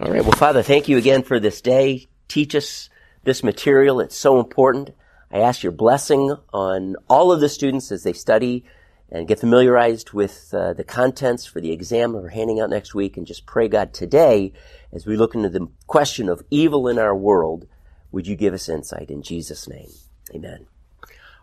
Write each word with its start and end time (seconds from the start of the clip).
All 0.00 0.10
right. 0.10 0.22
Well, 0.22 0.32
Father, 0.32 0.62
thank 0.62 0.88
you 0.88 0.96
again 0.96 1.22
for 1.22 1.38
this 1.38 1.60
day. 1.60 2.08
Teach 2.26 2.54
us 2.54 2.88
this 3.24 3.44
material. 3.44 4.00
It's 4.00 4.16
so 4.16 4.40
important. 4.40 4.94
I 5.30 5.40
ask 5.40 5.62
your 5.62 5.72
blessing 5.72 6.34
on 6.54 6.96
all 7.06 7.32
of 7.32 7.40
the 7.40 7.50
students 7.50 7.92
as 7.92 8.02
they 8.02 8.14
study 8.14 8.64
and 9.10 9.28
get 9.28 9.40
familiarized 9.40 10.14
with 10.14 10.54
uh, 10.54 10.72
the 10.72 10.84
contents 10.84 11.44
for 11.44 11.60
the 11.60 11.70
exam 11.70 12.14
we're 12.14 12.30
handing 12.30 12.60
out 12.60 12.70
next 12.70 12.94
week 12.94 13.18
and 13.18 13.26
just 13.26 13.44
pray 13.44 13.68
God 13.68 13.92
today 13.92 14.54
as 14.90 15.04
we 15.04 15.18
look 15.18 15.34
into 15.34 15.50
the 15.50 15.68
question 15.86 16.30
of 16.30 16.42
evil 16.50 16.88
in 16.88 16.98
our 16.98 17.14
world, 17.14 17.66
would 18.10 18.26
you 18.26 18.36
give 18.36 18.54
us 18.54 18.70
insight 18.70 19.10
in 19.10 19.20
Jesus' 19.20 19.68
name? 19.68 19.90
Amen. 20.34 20.64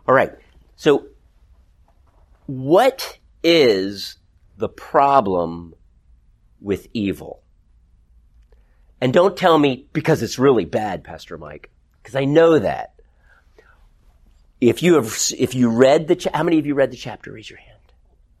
All 0.08 0.16
right. 0.16 0.32
So 0.74 1.06
what 2.46 3.20
is 3.44 4.16
the 4.56 4.68
problem 4.68 5.74
with 6.60 6.88
evil? 6.92 7.44
And 9.00 9.12
don't 9.12 9.36
tell 9.36 9.58
me 9.58 9.86
because 9.92 10.22
it's 10.22 10.38
really 10.38 10.64
bad, 10.64 11.04
Pastor 11.04 11.38
Mike, 11.38 11.70
because 12.02 12.16
I 12.16 12.24
know 12.24 12.58
that. 12.58 12.94
If 14.60 14.82
you 14.82 14.94
have, 14.94 15.16
if 15.38 15.54
you 15.54 15.68
read 15.68 16.08
the, 16.08 16.16
cha- 16.16 16.32
how 16.34 16.42
many 16.42 16.58
of 16.58 16.66
you 16.66 16.74
read 16.74 16.90
the 16.90 16.96
chapter? 16.96 17.32
Raise 17.32 17.48
your 17.48 17.60
hand. 17.60 17.78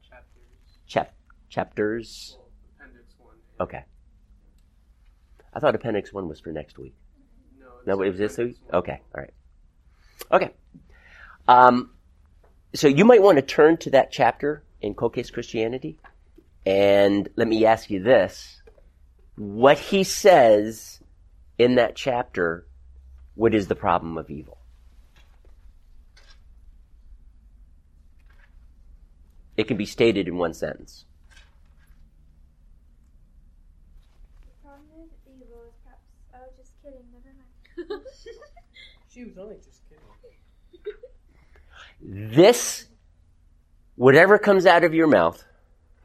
Chapters. 0.08 0.42
Chap, 0.88 1.14
chapters. 1.48 2.36
Well, 2.36 2.48
appendix 2.76 3.14
one. 3.18 3.34
Okay. 3.60 3.84
I 5.54 5.60
thought 5.60 5.76
appendix 5.76 6.12
one 6.12 6.28
was 6.28 6.40
for 6.40 6.50
next 6.50 6.76
week. 6.76 6.94
No, 7.60 7.94
No, 7.94 8.02
it 8.02 8.08
was 8.10 8.18
this 8.18 8.36
week? 8.36 8.56
Okay, 8.72 9.00
all 9.14 9.20
right. 9.20 9.32
Okay. 10.32 10.50
Um, 11.46 11.90
so 12.74 12.88
you 12.88 13.04
might 13.04 13.22
want 13.22 13.36
to 13.36 13.42
turn 13.42 13.76
to 13.78 13.90
that 13.90 14.10
chapter 14.10 14.64
in 14.80 14.94
Cold 14.94 15.14
Christianity, 15.14 15.98
and 16.66 17.28
let 17.36 17.46
me 17.46 17.64
ask 17.64 17.90
you 17.90 18.02
this. 18.02 18.60
What 19.38 19.78
he 19.78 20.02
says 20.02 21.00
in 21.58 21.76
that 21.76 21.94
chapter, 21.94 22.66
what 23.36 23.54
is 23.54 23.68
the 23.68 23.76
problem 23.76 24.18
of 24.18 24.30
evil? 24.30 24.58
It 29.56 29.68
can 29.68 29.76
be 29.76 29.86
stated 29.86 30.26
in 30.26 30.38
one 30.38 30.54
sentence. 30.54 31.04
The 34.42 34.68
problem 34.68 35.02
with 35.02 35.10
evil 35.40 35.62
is 35.68 35.74
perhaps. 35.84 36.02
Oh, 36.34 36.52
just 36.56 36.72
kidding. 36.82 37.04
Never 37.12 37.36
mind. 37.36 38.02
She 39.10 39.24
was 39.24 39.38
only 39.38 39.56
just 39.56 39.82
kidding. 39.88 40.94
This, 42.34 42.86
whatever 43.96 44.38
comes 44.38 44.66
out 44.66 44.84
of 44.84 44.94
your 44.94 45.06
mouth, 45.08 45.44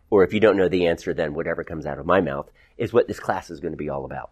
or 0.10 0.24
if 0.24 0.34
you 0.34 0.40
don't 0.40 0.58
know 0.58 0.70
the 0.70 0.88
answer, 0.88 1.14
then 1.14 1.34
whatever 1.34 1.64
comes 1.64 1.86
out 1.86 2.00
of 2.00 2.06
my 2.06 2.22
mouth, 2.22 2.50
is 2.78 2.94
what 2.94 3.08
this 3.08 3.20
class 3.20 3.50
is 3.50 3.60
going 3.60 3.74
to 3.74 3.78
be 3.78 3.90
all 3.90 4.06
about. 4.06 4.32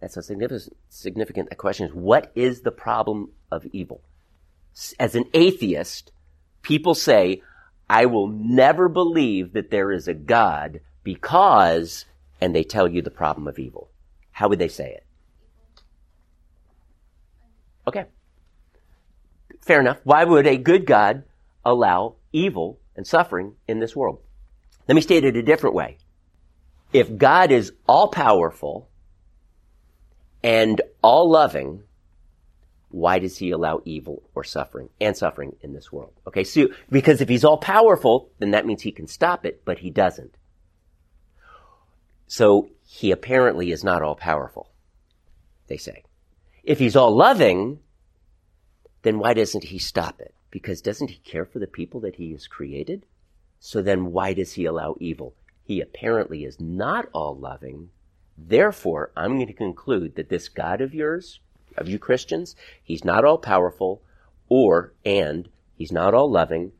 That's 0.00 0.16
a 0.16 0.22
significant, 0.22 0.76
significant 0.88 1.56
question 1.56 1.86
is, 1.88 1.94
what 1.94 2.30
is 2.34 2.60
the 2.60 2.70
problem 2.70 3.30
of 3.50 3.66
evil? 3.72 4.02
As 4.98 5.14
an 5.14 5.24
atheist, 5.32 6.12
people 6.62 6.94
say, 6.94 7.42
I 7.88 8.06
will 8.06 8.26
never 8.26 8.88
believe 8.88 9.52
that 9.54 9.70
there 9.70 9.90
is 9.90 10.06
a 10.06 10.14
God 10.14 10.80
because, 11.02 12.04
and 12.40 12.54
they 12.54 12.64
tell 12.64 12.88
you 12.88 13.00
the 13.00 13.10
problem 13.10 13.48
of 13.48 13.58
evil. 13.58 13.88
How 14.32 14.48
would 14.48 14.58
they 14.58 14.68
say 14.68 14.90
it? 14.90 15.04
Okay. 17.86 18.04
Fair 19.62 19.80
enough. 19.80 19.98
Why 20.04 20.24
would 20.24 20.46
a 20.46 20.58
good 20.58 20.84
God 20.84 21.22
allow 21.64 22.16
evil 22.32 22.78
and 22.96 23.06
suffering 23.06 23.54
in 23.66 23.78
this 23.80 23.96
world? 23.96 24.20
Let 24.88 24.94
me 24.94 25.00
state 25.00 25.24
it 25.24 25.36
a 25.36 25.42
different 25.42 25.74
way. 25.74 25.98
If 26.92 27.16
God 27.16 27.50
is 27.50 27.72
all 27.86 28.08
powerful 28.08 28.88
and 30.42 30.80
all 31.02 31.28
loving, 31.28 31.82
why 32.90 33.18
does 33.18 33.36
he 33.38 33.50
allow 33.50 33.82
evil 33.84 34.22
or 34.34 34.44
suffering 34.44 34.88
and 35.00 35.16
suffering 35.16 35.56
in 35.60 35.72
this 35.72 35.90
world? 35.92 36.12
Okay, 36.26 36.44
so 36.44 36.68
because 36.90 37.20
if 37.20 37.28
he's 37.28 37.44
all 37.44 37.58
powerful, 37.58 38.30
then 38.38 38.52
that 38.52 38.64
means 38.64 38.82
he 38.82 38.92
can 38.92 39.08
stop 39.08 39.44
it, 39.44 39.62
but 39.64 39.80
he 39.80 39.90
doesn't. 39.90 40.36
So 42.28 42.70
he 42.86 43.10
apparently 43.10 43.72
is 43.72 43.84
not 43.84 44.02
all 44.02 44.14
powerful, 44.14 44.70
they 45.66 45.76
say. 45.76 46.04
If 46.62 46.78
he's 46.78 46.96
all 46.96 47.14
loving, 47.14 47.80
then 49.02 49.18
why 49.18 49.34
doesn't 49.34 49.64
he 49.64 49.78
stop 49.78 50.20
it? 50.20 50.34
Because 50.50 50.80
doesn't 50.80 51.10
he 51.10 51.18
care 51.18 51.44
for 51.44 51.58
the 51.58 51.66
people 51.66 52.00
that 52.00 52.16
he 52.16 52.32
has 52.32 52.46
created? 52.46 53.04
So 53.58 53.82
then 53.82 54.12
why 54.12 54.32
does 54.32 54.52
he 54.52 54.64
allow 54.64 54.96
evil? 55.00 55.34
He 55.62 55.80
apparently 55.80 56.44
is 56.44 56.60
not 56.60 57.08
all 57.12 57.36
loving. 57.36 57.90
Therefore, 58.38 59.10
I'm 59.16 59.36
going 59.36 59.46
to 59.46 59.52
conclude 59.52 60.14
that 60.16 60.28
this 60.28 60.48
God 60.48 60.80
of 60.80 60.94
yours, 60.94 61.40
of 61.76 61.88
you 61.88 61.98
Christians, 61.98 62.54
he's 62.82 63.04
not 63.04 63.24
all 63.24 63.38
powerful 63.38 64.02
or, 64.48 64.92
and 65.04 65.48
he's 65.76 65.92
not 65.92 66.14
all 66.14 66.30
loving, 66.30 66.72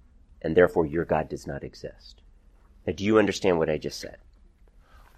and 0.42 0.56
therefore 0.56 0.86
your 0.86 1.04
God 1.04 1.28
does 1.28 1.46
not 1.46 1.64
exist. 1.64 2.20
Now, 2.86 2.92
do 2.92 3.04
you 3.04 3.18
understand 3.18 3.58
what 3.58 3.70
I 3.70 3.78
just 3.78 3.98
said? 3.98 4.18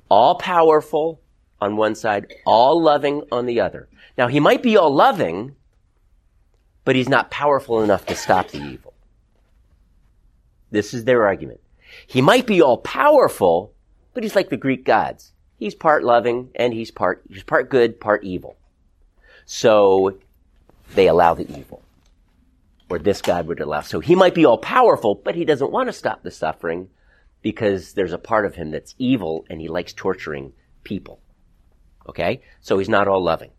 All 0.09 0.37
powerful 0.37 1.21
on 1.61 1.77
one 1.77 1.95
side, 1.95 2.33
all 2.47 2.81
loving 2.81 3.25
on 3.31 3.47
the 3.47 3.61
other. 3.61 3.89
Now, 4.17 4.29
he 4.29 4.41
might 4.41 4.63
be 4.63 4.77
all 4.77 4.95
loving, 4.95 5.57
but 6.85 6.97
he's 6.97 7.09
not 7.09 7.31
powerful 7.31 7.83
enough 7.83 8.07
to 8.07 8.15
stop 8.15 8.49
the 8.49 8.63
evil. 8.63 8.88
This 10.71 10.95
is 10.95 11.05
their 11.05 11.27
argument. 11.27 11.61
He 12.07 12.21
might 12.21 12.47
be 12.47 12.61
all 12.61 12.79
powerful, 12.79 13.73
but 14.15 14.23
he's 14.23 14.37
like 14.37 14.51
the 14.51 14.57
Greek 14.57 14.85
gods. 14.85 15.33
He's 15.59 15.75
part 15.75 16.05
loving 16.05 16.51
and 16.55 16.73
he's 16.73 16.91
part, 16.91 17.23
he's 17.29 17.43
part 17.43 17.69
good, 17.71 18.01
part 18.01 18.25
evil. 18.25 18.57
So 19.45 20.19
they 20.95 21.09
allow 21.09 21.35
the 21.35 21.51
evil. 21.59 21.83
Or 22.91 22.99
this 22.99 23.21
God 23.21 23.47
would 23.47 23.61
allow. 23.61 23.81
So 23.81 24.01
he 24.01 24.15
might 24.15 24.35
be 24.35 24.47
all 24.47 24.59
powerful, 24.59 25.15
but 25.15 25.35
he 25.35 25.45
doesn't 25.45 25.73
want 25.73 25.89
to 25.89 25.93
stop 25.93 26.23
the 26.23 26.31
suffering 26.31 26.89
because 27.43 27.93
there's 27.93 28.13
a 28.13 28.19
part 28.19 28.47
of 28.47 28.55
him 28.55 28.71
that's 28.71 28.95
evil 28.99 29.45
and 29.51 29.61
he 29.61 29.69
likes 29.69 29.93
torturing 29.93 30.53
people. 30.85 31.21
Okay? 32.09 32.43
So 32.61 32.79
he's 32.79 32.89
not 32.89 33.09
all 33.09 33.23
loving. 33.23 33.51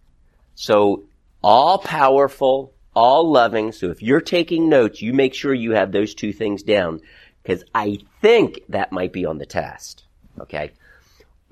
So 0.56 1.04
all 1.44 1.78
powerful, 1.78 2.74
all 2.96 3.32
loving. 3.32 3.72
So 3.72 3.90
if 3.90 4.02
you're 4.02 4.22
taking 4.22 4.70
notes, 4.70 5.02
you 5.02 5.14
make 5.14 5.34
sure 5.34 5.54
you 5.54 5.72
have 5.72 5.92
those 5.92 6.14
two 6.14 6.34
things 6.34 6.64
down 6.64 7.02
because 7.44 7.64
I 7.74 8.00
think 8.22 8.62
that 8.70 8.92
might 8.92 9.14
be 9.14 9.26
on 9.26 9.38
the 9.38 9.46
test. 9.46 10.06
Okay? 10.40 10.72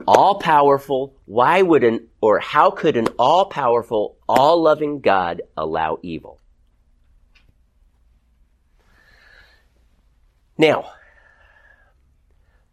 All 0.08 0.40
powerful, 0.40 1.16
why 1.26 1.62
would 1.62 1.84
an, 1.84 2.08
or 2.22 2.40
how 2.40 2.70
could 2.70 2.98
an 2.98 3.08
all 3.18 3.46
powerful, 3.46 4.18
all 4.28 4.62
loving 4.62 5.00
God 5.00 5.42
allow 5.56 5.98
evil? 6.04 6.40
Now, 10.58 10.92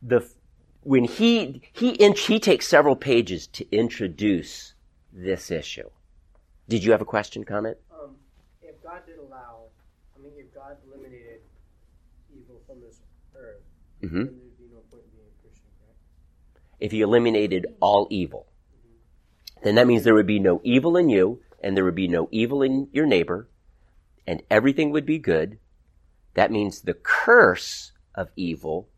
the, 0.03 0.29
when 0.83 1.05
he, 1.05 1.63
he, 1.73 1.91
in, 1.91 2.15
he 2.15 2.39
takes 2.41 2.67
several 2.67 2.97
pages 2.97 3.47
to 3.49 3.71
introduce 3.75 4.75
this 5.13 5.51
issue. 5.51 5.89
Did 6.69 6.85
you 6.85 6.93
have 6.93 7.03
a 7.03 7.07
question, 7.07 7.45
comment? 7.45 7.77
God 8.95 9.07
did 9.07 9.19
allow, 9.19 9.65
I 10.15 10.23
mean, 10.23 10.33
if 10.37 10.55
God 10.55 10.77
eliminated 10.87 11.41
evil 12.33 12.61
from 12.65 12.81
this 12.81 13.01
earth, 13.35 13.65
Mhm. 14.01 14.27
then 14.27 14.39
there'd 14.39 14.59
be 14.59 14.69
no 14.73 14.81
point 14.89 15.03
in 15.03 15.11
being 15.11 15.27
a 15.27 15.43
Christian, 15.43 15.71
right? 15.85 15.97
if 16.79 16.93
he 16.93 17.01
eliminated 17.01 17.67
all 17.81 18.07
evil, 18.11 18.47
then 19.63 19.75
that 19.75 19.89
means 19.89 20.05
there 20.05 20.15
would 20.15 20.29
be 20.29 20.39
no 20.39 20.61
evil 20.63 20.97
in 20.97 21.09
you, 21.09 21.43
and 21.61 21.77
there 21.77 21.85
would 21.85 21.97
be 21.97 22.07
no 22.07 22.29
evil 22.31 22.63
in 22.63 22.89
your 22.93 23.07
neighbor, 23.07 23.49
and 24.29 24.45
everything 24.49 24.93
would 24.93 25.07
be 25.07 25.19
good. 25.19 25.59
That 26.35 26.53
means 26.53 26.83
the 26.83 26.95
curse 26.95 27.93
of 28.15 28.31
evil 28.37 28.91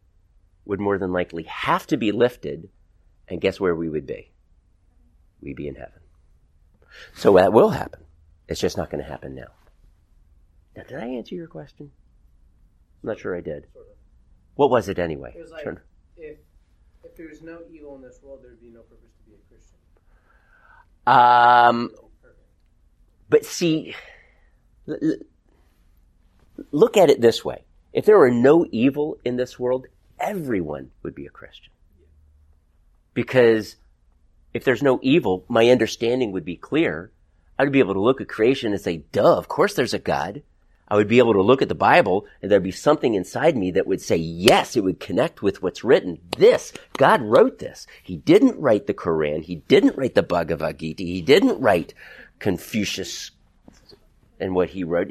would 0.67 0.81
more 0.81 0.99
than 0.99 1.13
likely 1.13 1.45
have 1.45 1.87
to 1.87 1.97
be 1.97 2.13
lifted, 2.13 2.69
and 3.28 3.41
guess 3.41 3.59
where 3.59 3.75
we 3.75 3.89
would 3.89 4.07
be? 4.07 4.33
We'd 5.41 5.57
be 5.57 5.69
in 5.69 5.77
heaven. 5.77 6.03
So 7.15 7.34
that 7.37 7.54
will 7.54 7.71
happen. 7.71 8.04
It's 8.47 8.60
just 8.60 8.77
not 8.77 8.91
going 8.91 9.03
to 9.03 9.09
happen 9.09 9.34
now. 9.34 9.56
Now, 10.77 10.83
did 10.83 10.99
I 10.99 11.07
answer 11.07 11.34
your 11.34 11.47
question? 11.47 11.91
I'm 13.03 13.09
not 13.09 13.19
sure 13.19 13.37
I 13.37 13.41
did. 13.41 13.67
Sort 13.73 13.87
of. 13.87 13.97
What 14.57 14.71
was 14.71 14.89
it 14.89 14.99
anyway? 14.99 15.33
It 15.37 15.43
was 15.43 15.51
like 15.51 15.67
if 16.17 16.39
if 17.05 17.17
there 17.17 17.28
was 17.28 17.43
no 17.43 17.61
evil 17.71 17.95
in 17.97 18.03
this 18.03 18.21
world, 18.23 18.41
there'd 18.43 18.61
be 18.61 18.71
no 18.71 18.81
purpose 18.81 19.11
to 19.19 19.31
be 19.31 19.37
a 19.37 19.39
Christian. 19.49 19.78
Um, 21.07 21.91
But 23.28 23.45
see, 23.45 23.95
look 26.73 26.97
at 26.97 27.11
it 27.11 27.21
this 27.21 27.45
way. 27.45 27.65
If 27.93 28.05
there 28.05 28.19
were 28.19 28.31
no 28.31 28.67
evil 28.71 29.19
in 29.25 29.37
this 29.37 29.59
world, 29.59 29.87
everyone 30.19 30.91
would 31.03 31.15
be 31.15 31.27
a 31.27 31.31
Christian. 31.31 31.72
Because 33.15 33.77
if 34.53 34.65
there's 34.65 34.83
no 34.83 34.99
evil, 35.03 35.45
my 35.49 35.71
understanding 35.71 36.33
would 36.33 36.45
be 36.45 36.57
clear. 36.57 37.13
I'd 37.59 37.72
be 37.72 37.79
able 37.79 37.95
to 37.95 38.01
look 38.01 38.21
at 38.21 38.29
creation 38.29 38.72
and 38.72 38.81
say, 38.81 38.99
duh, 39.13 39.37
of 39.37 39.49
course 39.49 39.75
there's 39.75 39.95
a 39.95 39.99
God. 39.99 40.43
I 40.88 40.97
would 40.97 41.09
be 41.09 41.18
able 41.18 41.33
to 41.33 41.42
look 41.42 41.62
at 41.62 41.68
the 41.68 41.74
Bible 41.74 42.27
and 42.41 42.50
there'd 42.50 42.62
be 42.62 42.71
something 42.71 43.15
inside 43.15 43.56
me 43.56 43.72
that 43.72 43.86
would 43.86 44.00
say, 44.00 44.16
yes, 44.16 44.77
it 44.77 44.84
would 44.84 45.00
connect 45.00 45.42
with 45.42 45.62
what's 45.62 45.83
written. 45.83 46.18
This, 46.38 46.72
God 46.97 47.22
wrote 47.22 47.59
this. 47.59 47.86
He 48.03 48.16
didn't 48.16 48.60
write 48.60 48.86
the 48.86 48.94
Quran. 48.94 49.42
He 49.42 49.56
didn't 49.56 49.97
write 49.97 50.15
the 50.15 50.22
Bhagavad 50.22 50.78
Gita. 50.78 51.03
He 51.03 51.22
didn't 51.22 51.60
write 51.60 51.92
Confucius 52.38 53.33
and 54.38 54.54
what 54.54 54.71
he 54.71 54.84
wrote. 54.84 55.10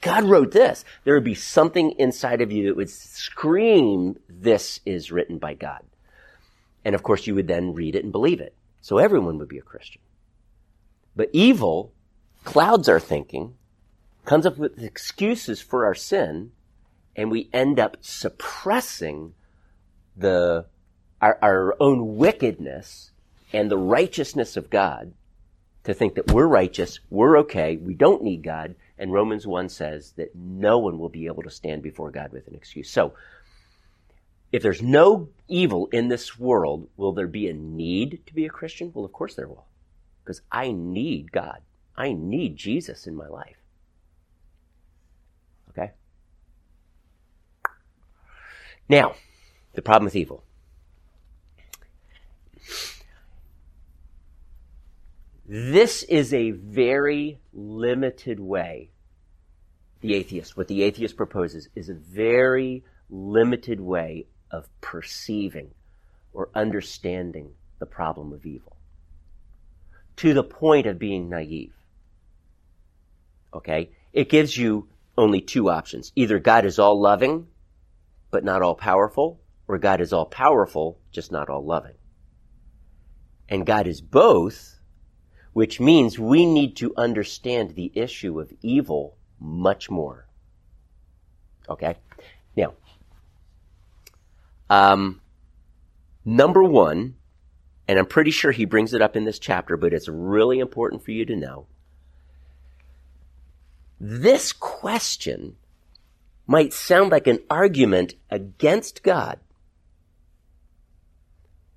God 0.00 0.24
wrote 0.24 0.50
this. 0.50 0.84
There 1.04 1.14
would 1.14 1.24
be 1.24 1.34
something 1.34 1.92
inside 1.92 2.42
of 2.42 2.52
you 2.52 2.66
that 2.66 2.76
would 2.76 2.90
scream, 2.90 4.18
this 4.28 4.80
is 4.84 5.12
written 5.12 5.38
by 5.38 5.54
God. 5.54 5.80
And 6.84 6.94
of 6.94 7.02
course, 7.02 7.26
you 7.26 7.34
would 7.34 7.48
then 7.48 7.72
read 7.72 7.96
it 7.96 8.04
and 8.04 8.12
believe 8.12 8.40
it. 8.40 8.54
So 8.82 8.98
everyone 8.98 9.38
would 9.38 9.48
be 9.48 9.58
a 9.58 9.62
Christian. 9.62 10.02
But 11.16 11.30
evil 11.32 11.92
clouds 12.42 12.88
our 12.88 13.00
thinking, 13.00 13.54
comes 14.24 14.46
up 14.46 14.58
with 14.58 14.82
excuses 14.82 15.60
for 15.60 15.84
our 15.84 15.94
sin, 15.94 16.52
and 17.16 17.30
we 17.30 17.48
end 17.52 17.78
up 17.78 17.96
suppressing 18.00 19.34
the, 20.16 20.66
our, 21.20 21.38
our 21.42 21.76
own 21.80 22.16
wickedness 22.16 23.10
and 23.52 23.70
the 23.70 23.78
righteousness 23.78 24.56
of 24.56 24.70
God 24.70 25.14
to 25.84 25.94
think 25.94 26.14
that 26.14 26.32
we're 26.32 26.46
righteous, 26.46 26.98
we're 27.10 27.38
okay, 27.38 27.76
we 27.76 27.94
don't 27.94 28.22
need 28.22 28.42
God, 28.42 28.74
and 28.98 29.12
Romans 29.12 29.46
1 29.46 29.68
says 29.68 30.12
that 30.16 30.34
no 30.34 30.78
one 30.78 30.98
will 30.98 31.08
be 31.08 31.26
able 31.26 31.42
to 31.42 31.50
stand 31.50 31.82
before 31.82 32.10
God 32.10 32.32
with 32.32 32.48
an 32.48 32.54
excuse. 32.54 32.90
So, 32.90 33.12
if 34.50 34.62
there's 34.62 34.82
no 34.82 35.28
evil 35.48 35.88
in 35.92 36.08
this 36.08 36.38
world, 36.38 36.88
will 36.96 37.12
there 37.12 37.26
be 37.26 37.48
a 37.48 37.52
need 37.52 38.22
to 38.26 38.34
be 38.34 38.46
a 38.46 38.50
Christian? 38.50 38.92
Well, 38.94 39.04
of 39.04 39.12
course 39.12 39.34
there 39.34 39.48
will. 39.48 39.66
Because 40.22 40.42
I 40.50 40.70
need 40.70 41.32
God. 41.32 41.58
I 41.96 42.12
need 42.12 42.56
Jesus 42.56 43.06
in 43.06 43.16
my 43.16 43.26
life. 43.26 43.56
Now, 48.88 49.14
the 49.74 49.82
problem 49.82 50.04
with 50.04 50.16
evil. 50.16 50.44
This 55.46 56.02
is 56.04 56.32
a 56.32 56.52
very 56.52 57.38
limited 57.52 58.40
way. 58.40 58.90
The 60.00 60.14
atheist, 60.14 60.56
what 60.56 60.68
the 60.68 60.82
atheist 60.82 61.16
proposes, 61.16 61.68
is 61.74 61.88
a 61.88 61.94
very 61.94 62.84
limited 63.10 63.80
way 63.80 64.26
of 64.50 64.68
perceiving 64.80 65.70
or 66.32 66.50
understanding 66.54 67.52
the 67.78 67.86
problem 67.86 68.32
of 68.32 68.46
evil 68.46 68.76
to 70.16 70.32
the 70.34 70.44
point 70.44 70.86
of 70.86 70.98
being 70.98 71.28
naive. 71.28 71.72
Okay? 73.52 73.90
It 74.12 74.28
gives 74.28 74.56
you 74.56 74.88
only 75.16 75.40
two 75.40 75.70
options. 75.70 76.12
Either 76.16 76.38
God 76.38 76.64
is 76.64 76.78
all 76.78 77.00
loving, 77.00 77.48
but 78.34 78.42
not 78.42 78.62
all 78.62 78.74
powerful, 78.74 79.40
or 79.68 79.78
God 79.78 80.00
is 80.00 80.12
all 80.12 80.26
powerful, 80.26 80.98
just 81.12 81.30
not 81.30 81.48
all 81.48 81.64
loving. 81.64 81.94
And 83.48 83.64
God 83.64 83.86
is 83.86 84.00
both, 84.00 84.80
which 85.52 85.78
means 85.78 86.18
we 86.18 86.44
need 86.44 86.74
to 86.78 86.92
understand 86.96 87.76
the 87.76 87.92
issue 87.94 88.40
of 88.40 88.52
evil 88.60 89.16
much 89.38 89.88
more. 89.88 90.26
Okay? 91.68 91.94
Now, 92.56 92.74
um, 94.68 95.20
number 96.24 96.64
one, 96.64 97.14
and 97.86 98.00
I'm 98.00 98.06
pretty 98.06 98.32
sure 98.32 98.50
he 98.50 98.64
brings 98.64 98.92
it 98.92 99.00
up 99.00 99.14
in 99.14 99.26
this 99.26 99.38
chapter, 99.38 99.76
but 99.76 99.92
it's 99.92 100.08
really 100.08 100.58
important 100.58 101.04
for 101.04 101.12
you 101.12 101.24
to 101.24 101.36
know. 101.36 101.68
This 104.00 104.52
question 104.52 105.54
might 106.46 106.72
sound 106.72 107.10
like 107.10 107.26
an 107.26 107.40
argument 107.48 108.14
against 108.30 109.02
God. 109.02 109.38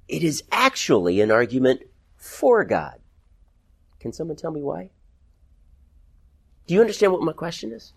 It 0.08 0.24
is 0.24 0.44
actually 0.52 1.22
an 1.22 1.32
argument 1.32 1.82
for 2.16 2.64
God. 2.64 3.00
Can 4.00 4.14
someone 4.14 4.38
tell 4.38 4.52
me 4.52 4.62
why? 4.62 4.90
Do 6.66 6.74
you 6.74 6.82
understand 6.82 7.14
what 7.14 7.24
my 7.24 7.34
question 7.34 7.72
is? 7.72 7.94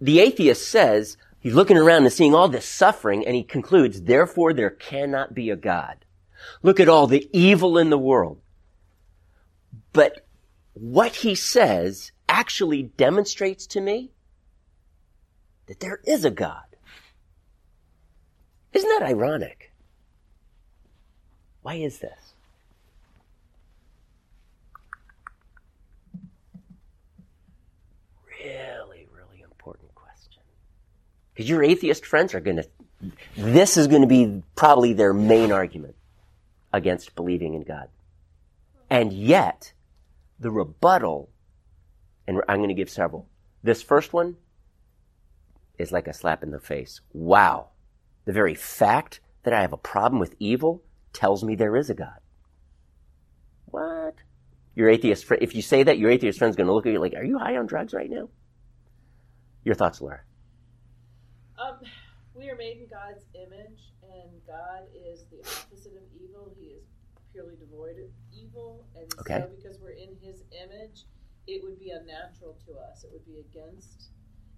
The 0.00 0.20
atheist 0.20 0.68
says, 0.68 1.16
he's 1.40 1.54
looking 1.54 1.76
around 1.76 2.04
and 2.04 2.12
seeing 2.12 2.34
all 2.34 2.48
this 2.48 2.66
suffering 2.66 3.26
and 3.26 3.34
he 3.34 3.42
concludes, 3.42 4.02
therefore 4.02 4.52
there 4.52 4.70
cannot 4.70 5.34
be 5.34 5.50
a 5.50 5.56
God. 5.56 6.04
Look 6.62 6.80
at 6.80 6.88
all 6.88 7.06
the 7.06 7.28
evil 7.32 7.76
in 7.76 7.90
the 7.90 7.98
world. 7.98 8.40
But 9.92 10.26
what 10.72 11.16
he 11.16 11.34
says 11.34 12.12
actually 12.28 12.84
demonstrates 12.84 13.66
to 13.68 13.80
me 13.80 14.12
that 15.70 15.78
there 15.78 16.00
is 16.04 16.24
a 16.24 16.30
God. 16.32 16.64
Isn't 18.72 18.88
that 18.88 19.06
ironic? 19.06 19.72
Why 21.62 21.74
is 21.74 22.00
this? 22.00 22.34
Really, 28.42 29.06
really 29.14 29.42
important 29.44 29.94
question. 29.94 30.42
Because 31.32 31.48
your 31.48 31.62
atheist 31.62 32.04
friends 32.04 32.34
are 32.34 32.40
going 32.40 32.56
to, 32.56 32.68
this 33.36 33.76
is 33.76 33.86
going 33.86 34.02
to 34.02 34.08
be 34.08 34.42
probably 34.56 34.92
their 34.92 35.14
main 35.14 35.52
argument 35.52 35.94
against 36.72 37.14
believing 37.14 37.54
in 37.54 37.62
God. 37.62 37.90
And 38.90 39.12
yet, 39.12 39.72
the 40.40 40.50
rebuttal, 40.50 41.30
and 42.26 42.42
I'm 42.48 42.56
going 42.56 42.70
to 42.70 42.74
give 42.74 42.90
several. 42.90 43.28
This 43.62 43.84
first 43.84 44.12
one 44.12 44.36
is 45.80 45.92
like 45.92 46.06
a 46.06 46.12
slap 46.12 46.42
in 46.42 46.50
the 46.50 46.60
face. 46.60 47.00
Wow. 47.12 47.70
The 48.26 48.32
very 48.32 48.54
fact 48.54 49.20
that 49.42 49.54
I 49.54 49.62
have 49.62 49.72
a 49.72 49.78
problem 49.78 50.20
with 50.20 50.34
evil 50.38 50.82
tells 51.12 51.42
me 51.42 51.54
there 51.54 51.76
is 51.76 51.90
a 51.90 51.94
God. 51.94 52.20
What? 53.66 54.16
Your 54.74 54.88
atheist 54.88 55.24
friend, 55.24 55.42
if 55.42 55.54
you 55.54 55.62
say 55.62 55.82
that, 55.82 55.98
your 55.98 56.10
atheist 56.10 56.38
friend's 56.38 56.56
going 56.56 56.66
to 56.66 56.72
look 56.72 56.86
at 56.86 56.92
you 56.92 56.98
like, 57.00 57.14
are 57.14 57.24
you 57.24 57.38
high 57.38 57.56
on 57.56 57.66
drugs 57.66 57.92
right 57.94 58.10
now? 58.10 58.28
Your 59.64 59.74
thoughts, 59.74 60.00
Laura? 60.00 60.20
Um, 61.58 61.78
we 62.34 62.48
are 62.48 62.56
made 62.56 62.78
in 62.78 62.86
God's 62.88 63.24
image, 63.34 63.92
and 64.02 64.30
God 64.46 64.84
is 64.94 65.24
the 65.30 65.38
opposite 65.40 65.92
of 65.92 66.02
evil. 66.22 66.52
He 66.58 66.66
is 66.68 66.84
purely 67.32 67.56
devoid 67.56 67.96
of 67.98 68.10
evil, 68.32 68.84
and 68.96 69.06
Okay. 69.20 69.40
so 69.40 69.50
because 69.56 69.78
we're 69.80 69.90
in 69.90 70.16
His 70.22 70.42
image, 70.52 71.04
it 71.46 71.62
would 71.62 71.78
be 71.78 71.90
unnatural 71.90 72.56
to 72.66 72.78
us. 72.78 73.04
It 73.04 73.10
would 73.12 73.26
be 73.26 73.40
against. 73.40 74.09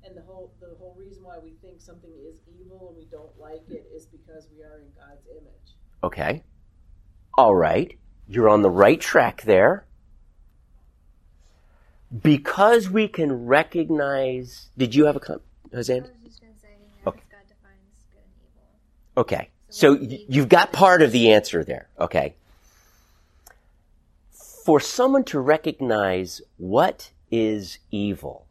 And 0.05 0.17
the 0.17 0.23
whole 0.23 0.53
the 0.61 0.75
whole 0.79 0.95
reason 0.99 1.23
why 1.25 1.39
we 1.39 1.53
think 1.63 1.81
something 1.81 2.11
is 2.29 2.41
evil 2.61 2.89
and 2.89 2.97
we 2.97 3.05
don't 3.11 3.39
like 3.39 3.63
it 3.69 3.87
is 3.95 4.07
because 4.07 4.49
we 4.55 4.63
are 4.63 4.79
in 4.79 4.87
God's 4.99 5.27
image. 5.31 5.77
Okay. 6.03 6.43
All 7.39 7.55
right. 7.55 7.97
You're 8.29 8.49
on 8.49 8.63
the 8.63 8.71
right 8.71 9.01
track 9.01 9.43
there. 9.43 9.85
Because 12.23 12.91
we 12.91 13.09
can 13.09 13.47
recognize. 13.47 14.69
Did 14.77 14.95
you 14.95 15.07
have 15.07 15.17
a 15.17 15.21
comment, 15.21 15.43
I 15.73 15.77
Hosanna? 15.77 16.03
was 16.03 16.11
just 16.25 16.41
going 16.41 16.53
to 16.53 16.61
say, 16.61 16.69
Okay. 17.07 17.21
God 17.31 17.41
defines 17.49 18.05
good 18.13 18.19
and 18.23 18.35
evil? 18.43 19.23
Okay. 19.23 19.49
So 19.71 19.95
y- 19.95 20.25
you've 20.29 20.49
got 20.51 20.73
part 20.73 21.01
of 21.01 21.13
the 21.13 21.33
answer 21.33 21.65
there. 21.65 21.89
Okay. 21.99 22.35
For 24.33 24.79
someone 24.79 25.25
to 25.25 25.41
recognize 25.41 26.43
what 26.59 27.11
is 27.31 27.79
evil, 27.91 28.47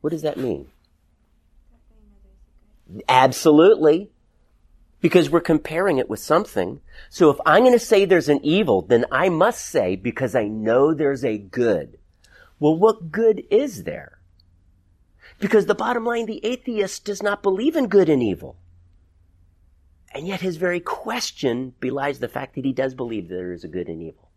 what 0.00 0.10
does 0.10 0.22
that 0.22 0.38
mean? 0.38 0.68
Absolutely. 3.08 4.10
Because 5.00 5.30
we're 5.30 5.40
comparing 5.40 5.98
it 5.98 6.10
with 6.10 6.20
something. 6.20 6.80
So 7.08 7.30
if 7.30 7.38
I'm 7.46 7.62
going 7.62 7.72
to 7.72 7.78
say 7.78 8.04
there's 8.04 8.28
an 8.28 8.44
evil, 8.44 8.82
then 8.82 9.06
I 9.10 9.28
must 9.28 9.64
say 9.64 9.96
because 9.96 10.34
I 10.34 10.44
know 10.44 10.92
there's 10.92 11.24
a 11.24 11.38
good. 11.38 11.98
Well, 12.58 12.76
what 12.76 13.10
good 13.10 13.42
is 13.50 13.84
there? 13.84 14.18
Because 15.38 15.64
the 15.64 15.74
bottom 15.74 16.04
line, 16.04 16.26
the 16.26 16.44
atheist 16.44 17.06
does 17.06 17.22
not 17.22 17.42
believe 17.42 17.76
in 17.76 17.86
good 17.88 18.10
and 18.10 18.22
evil. 18.22 18.56
And 20.12 20.26
yet 20.26 20.40
his 20.42 20.56
very 20.56 20.80
question 20.80 21.72
belies 21.80 22.18
the 22.18 22.28
fact 22.28 22.56
that 22.56 22.64
he 22.64 22.72
does 22.72 22.94
believe 22.94 23.28
there 23.28 23.52
is 23.52 23.64
a 23.64 23.68
good 23.68 23.88
and 23.88 24.02
evil. 24.02 24.28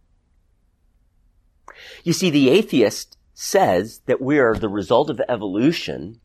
You 2.04 2.14
see, 2.14 2.30
the 2.30 2.50
atheist 2.50 3.18
says 3.34 4.02
that 4.06 4.22
we 4.22 4.40
are 4.40 4.56
the 4.56 4.70
result 4.70 5.10
of 5.10 5.22
evolution 5.28 6.20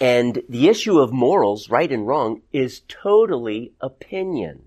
and 0.00 0.42
the 0.48 0.68
issue 0.68 0.98
of 0.98 1.12
morals, 1.12 1.68
right 1.68 1.90
and 1.90 2.06
wrong, 2.06 2.42
is 2.52 2.82
totally 2.88 3.72
opinion. 3.80 4.66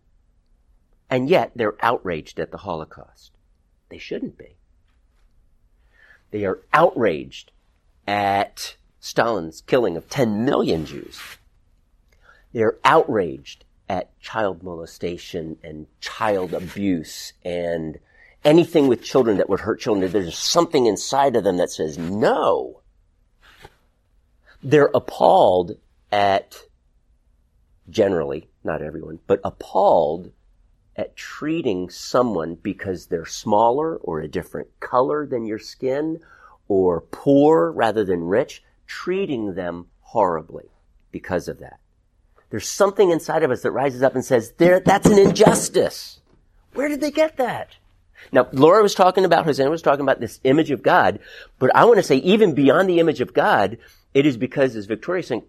And 1.10 1.30
yet 1.30 1.52
they're 1.56 1.76
outraged 1.82 2.40
at 2.40 2.52
the 2.52 2.60
Holocaust. 2.60 3.32
They 3.90 3.98
shouldn't 3.98 4.38
be. 4.38 4.56
They 6.32 6.46
are 6.46 6.62
outraged 6.74 7.52
at 8.08 8.78
Stalin's 9.00 9.62
killing 9.62 9.98
of 9.98 10.10
10 10.10 10.46
million 10.46 10.86
Jews. 10.86 11.20
They're 12.54 12.78
outraged 12.84 13.66
at 13.90 14.18
child 14.20 14.64
molestation 14.64 15.58
and 15.64 15.88
child 16.00 16.54
abuse 16.54 17.34
and, 17.44 18.00
anything 18.44 18.88
with 18.88 19.04
children 19.04 19.38
that 19.38 19.50
would 19.50 19.62
hurt 19.62 19.80
children. 19.80 20.12
There's 20.12 20.38
something 20.38 20.86
inside 20.86 21.36
of 21.36 21.44
them 21.44 21.58
that 21.58 21.72
says 21.72 21.98
no. 21.98 22.82
They're 24.62 24.92
appalled 24.94 25.78
at, 26.12 26.56
generally, 27.90 28.50
not 28.64 28.82
everyone, 28.82 29.20
but 29.28 29.42
appalled 29.44 30.32
at 30.96 31.16
treating 31.16 31.90
someone 31.90 32.56
because 32.56 33.08
they're 33.08 33.26
smaller 33.26 33.98
or 33.98 34.20
a 34.20 34.28
different 34.28 34.80
color 34.80 35.26
than 35.26 35.46
your 35.46 35.60
skin 35.60 36.20
or 36.68 37.02
poor 37.02 37.72
rather 37.72 38.06
than 38.06 38.24
rich, 38.24 38.64
treating 38.86 39.56
them 39.56 39.88
horribly 40.02 40.70
because 41.12 41.48
of 41.48 41.60
that. 41.60 41.80
There's 42.50 42.70
something 42.70 43.10
inside 43.10 43.44
of 43.44 43.52
us 43.52 43.64
that 43.64 43.72
rises 43.72 44.04
up 44.04 44.14
and 44.14 44.24
says, 44.24 44.54
there, 44.58 44.80
that's 44.80 45.08
an 45.08 45.18
injustice. 45.18 46.22
Where 46.74 46.88
did 46.88 47.02
they 47.02 47.12
get 47.12 47.38
that? 47.38 47.76
Now, 48.32 48.48
Laura 48.52 48.82
was 48.82 48.96
talking 48.96 49.26
about, 49.26 49.46
Hosanna 49.46 49.70
was 49.70 49.82
talking 49.82 50.02
about 50.02 50.20
this 50.20 50.40
image 50.44 50.72
of 50.72 50.82
God, 50.82 51.20
but 51.60 51.76
I 51.76 51.86
want 51.86 51.98
to 51.98 52.04
say 52.04 52.18
even 52.18 52.56
beyond 52.56 52.90
the 52.90 53.00
image 53.00 53.22
of 53.22 53.34
God, 53.34 53.78
it 54.14 54.26
is 54.26 54.38
because, 54.38 54.76
as 54.76 54.86
Victoria 54.86 55.24
saying, 55.24 55.44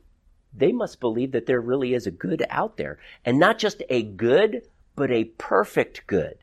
they 0.57 0.73
must 0.73 1.01
believe 1.01 1.33
that 1.33 1.47
there 1.47 1.61
really 1.61 1.95
is 1.95 2.07
a 2.07 2.13
good 2.13 2.45
out 2.49 2.77
there. 2.77 2.99
And 3.25 3.39
not 3.39 3.59
just 3.59 3.83
a 3.89 4.03
good, 4.03 4.63
but 4.97 5.11
a 5.11 5.25
perfect 5.25 6.07
good. 6.07 6.39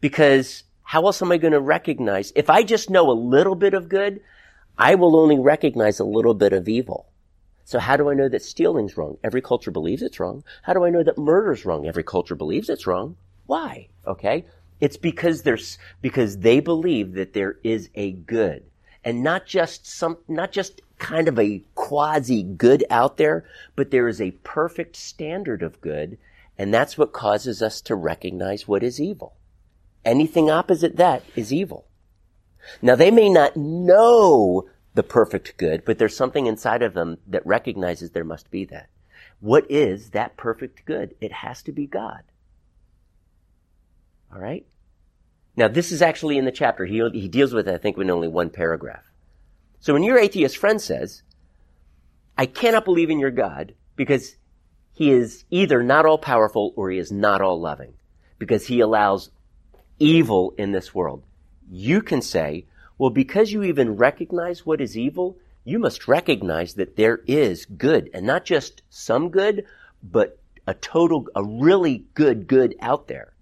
Because 0.00 0.64
how 0.82 1.04
else 1.06 1.20
am 1.20 1.32
I 1.32 1.36
going 1.36 1.52
to 1.52 1.60
recognize? 1.60 2.32
If 2.34 2.48
I 2.48 2.62
just 2.62 2.90
know 2.90 3.10
a 3.10 3.12
little 3.12 3.54
bit 3.54 3.74
of 3.74 3.88
good, 3.88 4.20
I 4.78 4.94
will 4.94 5.16
only 5.16 5.38
recognize 5.38 6.00
a 6.00 6.04
little 6.04 6.34
bit 6.34 6.52
of 6.52 6.68
evil. 6.68 7.06
So 7.64 7.78
how 7.80 7.96
do 7.96 8.08
I 8.08 8.14
know 8.14 8.28
that 8.28 8.42
stealing's 8.42 8.96
wrong? 8.96 9.18
Every 9.24 9.42
culture 9.42 9.72
believes 9.72 10.02
it's 10.02 10.20
wrong. 10.20 10.44
How 10.62 10.72
do 10.72 10.84
I 10.84 10.90
know 10.90 11.02
that 11.02 11.18
murder's 11.18 11.64
wrong? 11.64 11.86
Every 11.86 12.04
culture 12.04 12.36
believes 12.36 12.68
it's 12.68 12.86
wrong. 12.86 13.16
Why? 13.46 13.88
Okay? 14.06 14.44
It's 14.80 14.96
because 14.96 15.42
there's, 15.42 15.78
because 16.02 16.38
they 16.38 16.60
believe 16.60 17.14
that 17.14 17.32
there 17.32 17.56
is 17.62 17.88
a 17.94 18.12
good. 18.12 18.64
And 19.04 19.22
not 19.22 19.46
just 19.46 19.86
some, 19.86 20.18
not 20.28 20.52
just 20.52 20.80
kind 20.98 21.28
of 21.28 21.38
a 21.38 21.62
quasi 21.74 22.42
good 22.42 22.84
out 22.90 23.16
there, 23.16 23.44
but 23.74 23.90
there 23.90 24.08
is 24.08 24.20
a 24.20 24.32
perfect 24.42 24.96
standard 24.96 25.62
of 25.62 25.80
good. 25.80 26.18
And 26.58 26.72
that's 26.72 26.98
what 26.98 27.12
causes 27.12 27.62
us 27.62 27.80
to 27.82 27.94
recognize 27.94 28.66
what 28.66 28.82
is 28.82 29.00
evil. 29.00 29.34
Anything 30.04 30.50
opposite 30.50 30.96
that 30.96 31.22
is 31.34 31.52
evil. 31.52 31.86
Now 32.82 32.96
they 32.96 33.10
may 33.10 33.28
not 33.28 33.56
know 33.56 34.68
the 34.94 35.02
perfect 35.02 35.56
good, 35.56 35.84
but 35.84 35.98
there's 35.98 36.16
something 36.16 36.46
inside 36.46 36.82
of 36.82 36.94
them 36.94 37.18
that 37.26 37.46
recognizes 37.46 38.10
there 38.10 38.24
must 38.24 38.50
be 38.50 38.64
that. 38.66 38.88
What 39.40 39.70
is 39.70 40.10
that 40.10 40.36
perfect 40.36 40.84
good? 40.86 41.14
It 41.20 41.32
has 41.32 41.62
to 41.62 41.72
be 41.72 41.86
God. 41.86 42.22
All 44.36 44.42
right? 44.42 44.66
Now, 45.56 45.68
this 45.68 45.90
is 45.90 46.02
actually 46.02 46.36
in 46.36 46.44
the 46.44 46.52
chapter. 46.52 46.84
He, 46.84 47.02
he 47.14 47.26
deals 47.26 47.54
with 47.54 47.68
it, 47.68 47.74
I 47.74 47.78
think, 47.78 47.96
in 47.96 48.10
only 48.10 48.28
one 48.28 48.50
paragraph. 48.50 49.10
So 49.80 49.94
when 49.94 50.02
your 50.02 50.18
atheist 50.18 50.58
friend 50.58 50.78
says, 50.78 51.22
I 52.36 52.44
cannot 52.44 52.84
believe 52.84 53.08
in 53.08 53.18
your 53.18 53.30
God 53.30 53.74
because 53.96 54.36
he 54.92 55.10
is 55.10 55.46
either 55.50 55.82
not 55.82 56.04
all 56.04 56.18
powerful 56.18 56.74
or 56.76 56.90
he 56.90 56.98
is 56.98 57.10
not 57.10 57.40
all 57.40 57.58
loving 57.58 57.94
because 58.38 58.66
he 58.66 58.80
allows 58.80 59.30
evil 59.98 60.54
in 60.58 60.72
this 60.72 60.94
world. 60.94 61.22
You 61.70 62.02
can 62.02 62.20
say, 62.20 62.66
well, 62.98 63.08
because 63.08 63.52
you 63.52 63.62
even 63.62 63.96
recognize 63.96 64.66
what 64.66 64.82
is 64.82 64.98
evil, 64.98 65.38
you 65.64 65.78
must 65.78 66.08
recognize 66.08 66.74
that 66.74 66.96
there 66.96 67.20
is 67.26 67.64
good 67.64 68.10
and 68.12 68.26
not 68.26 68.44
just 68.44 68.82
some 68.90 69.30
good, 69.30 69.64
but 70.02 70.38
a 70.66 70.74
total, 70.74 71.26
a 71.34 71.42
really 71.42 72.04
good 72.12 72.46
good 72.46 72.74
out 72.82 73.08
there. 73.08 73.32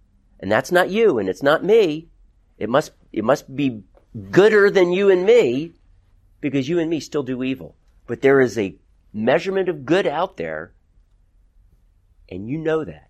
And 0.44 0.52
that's 0.52 0.70
not 0.70 0.90
you 0.90 1.18
and 1.18 1.26
it's 1.26 1.42
not 1.42 1.64
me. 1.64 2.10
It 2.58 2.68
must, 2.68 2.92
it 3.14 3.24
must 3.24 3.56
be 3.56 3.82
gooder 4.30 4.68
than 4.68 4.92
you 4.92 5.08
and 5.08 5.24
me 5.24 5.72
because 6.42 6.68
you 6.68 6.78
and 6.78 6.90
me 6.90 7.00
still 7.00 7.22
do 7.22 7.42
evil. 7.42 7.76
But 8.06 8.20
there 8.20 8.42
is 8.42 8.58
a 8.58 8.76
measurement 9.10 9.70
of 9.70 9.86
good 9.86 10.06
out 10.06 10.36
there 10.36 10.74
and 12.28 12.46
you 12.46 12.58
know 12.58 12.84
that. 12.84 13.08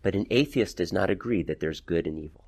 But 0.00 0.14
an 0.14 0.28
atheist 0.30 0.76
does 0.76 0.92
not 0.92 1.10
agree 1.10 1.42
that 1.42 1.58
there's 1.58 1.80
good 1.80 2.06
and 2.06 2.20
evil. 2.20 2.44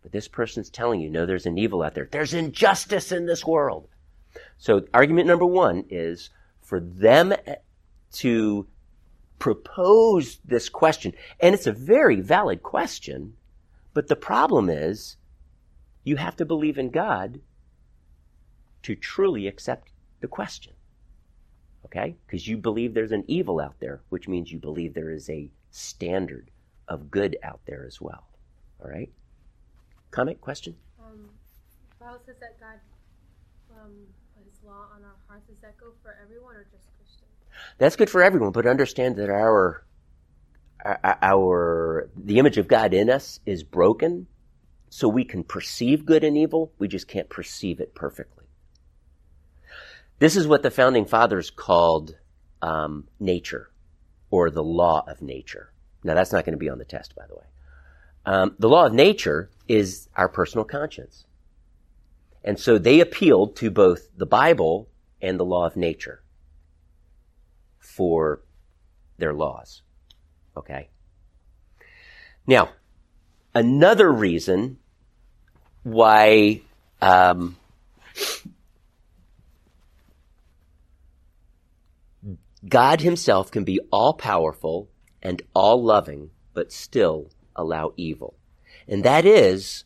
But 0.00 0.12
this 0.12 0.26
person's 0.26 0.70
telling 0.70 1.02
you, 1.02 1.10
no, 1.10 1.26
there's 1.26 1.44
an 1.44 1.58
evil 1.58 1.82
out 1.82 1.94
there. 1.94 2.08
There's 2.10 2.32
injustice 2.32 3.12
in 3.12 3.26
this 3.26 3.44
world. 3.44 3.86
So 4.56 4.86
argument 4.94 5.26
number 5.26 5.44
one 5.44 5.84
is 5.90 6.30
for 6.62 6.80
them 6.80 7.34
to 8.12 8.66
propose 9.38 10.38
this 10.44 10.68
question. 10.68 11.12
And 11.40 11.54
it's 11.54 11.66
a 11.66 11.72
very 11.72 12.20
valid 12.20 12.62
question, 12.62 13.34
but 13.94 14.08
the 14.08 14.16
problem 14.16 14.68
is 14.68 15.16
you 16.04 16.16
have 16.16 16.36
to 16.36 16.44
believe 16.44 16.78
in 16.78 16.90
God 16.90 17.40
to 18.82 18.94
truly 18.94 19.46
accept 19.46 19.90
the 20.20 20.28
question. 20.28 20.72
Okay? 21.84 22.16
Because 22.26 22.46
you 22.46 22.56
believe 22.56 22.94
there's 22.94 23.12
an 23.12 23.24
evil 23.26 23.60
out 23.60 23.74
there, 23.80 24.00
which 24.08 24.28
means 24.28 24.50
you 24.50 24.58
believe 24.58 24.94
there 24.94 25.10
is 25.10 25.28
a 25.28 25.50
standard 25.70 26.50
of 26.88 27.10
good 27.10 27.36
out 27.42 27.60
there 27.66 27.84
as 27.86 28.00
well. 28.00 28.28
All 28.82 28.90
right? 28.90 29.10
Comment? 30.10 30.40
Question? 30.40 30.76
Um, 31.04 31.28
the 31.98 32.04
Bible 32.04 32.20
says 32.24 32.36
that 32.40 32.58
God 32.60 32.78
um, 33.76 33.92
put 34.36 34.46
His 34.46 34.62
law 34.64 34.86
on 34.94 35.02
our 35.02 35.16
hearts. 35.28 35.46
Does 35.48 35.60
that 35.60 35.76
go 35.78 35.92
for 36.02 36.16
everyone 36.22 36.54
or 36.54 36.66
just 36.70 36.88
Christians? 36.96 37.25
That's 37.78 37.96
good 37.96 38.10
for 38.10 38.22
everyone, 38.22 38.52
but 38.52 38.66
understand 38.66 39.16
that 39.16 39.30
our, 39.30 39.84
our, 41.04 42.08
the 42.16 42.38
image 42.38 42.58
of 42.58 42.68
God 42.68 42.94
in 42.94 43.10
us 43.10 43.40
is 43.46 43.62
broken, 43.62 44.26
so 44.88 45.08
we 45.08 45.24
can 45.24 45.44
perceive 45.44 46.06
good 46.06 46.24
and 46.24 46.36
evil, 46.38 46.72
we 46.78 46.88
just 46.88 47.08
can't 47.08 47.28
perceive 47.28 47.80
it 47.80 47.94
perfectly. 47.94 48.44
This 50.18 50.36
is 50.36 50.48
what 50.48 50.62
the 50.62 50.70
founding 50.70 51.04
fathers 51.04 51.50
called 51.50 52.16
um, 52.62 53.06
nature, 53.20 53.70
or 54.30 54.50
the 54.50 54.62
law 54.62 55.04
of 55.06 55.20
nature. 55.20 55.72
Now 56.02 56.14
that's 56.14 56.32
not 56.32 56.44
going 56.44 56.54
to 56.54 56.58
be 56.58 56.70
on 56.70 56.78
the 56.78 56.84
test, 56.84 57.14
by 57.14 57.26
the 57.26 57.34
way. 57.34 57.44
Um, 58.24 58.56
the 58.58 58.68
law 58.68 58.86
of 58.86 58.92
nature 58.92 59.50
is 59.68 60.08
our 60.16 60.28
personal 60.28 60.64
conscience. 60.64 61.26
And 62.42 62.58
so 62.58 62.78
they 62.78 63.00
appealed 63.00 63.56
to 63.56 63.70
both 63.70 64.08
the 64.16 64.26
Bible 64.26 64.88
and 65.20 65.38
the 65.38 65.44
law 65.44 65.66
of 65.66 65.76
nature 65.76 66.22
for 67.86 68.42
their 69.16 69.32
laws. 69.32 69.82
Okay? 70.56 70.88
Now, 72.46 72.70
another 73.54 74.10
reason 74.10 74.78
why 75.82 76.62
um, 77.00 77.56
God 82.68 83.00
Himself 83.00 83.50
can 83.50 83.64
be 83.64 83.80
all 83.90 84.14
powerful 84.14 84.88
and 85.22 85.42
all 85.54 85.82
loving, 85.82 86.30
but 86.54 86.72
still 86.72 87.30
allow 87.54 87.92
evil. 87.96 88.34
And 88.88 89.04
that 89.04 89.24
is, 89.24 89.84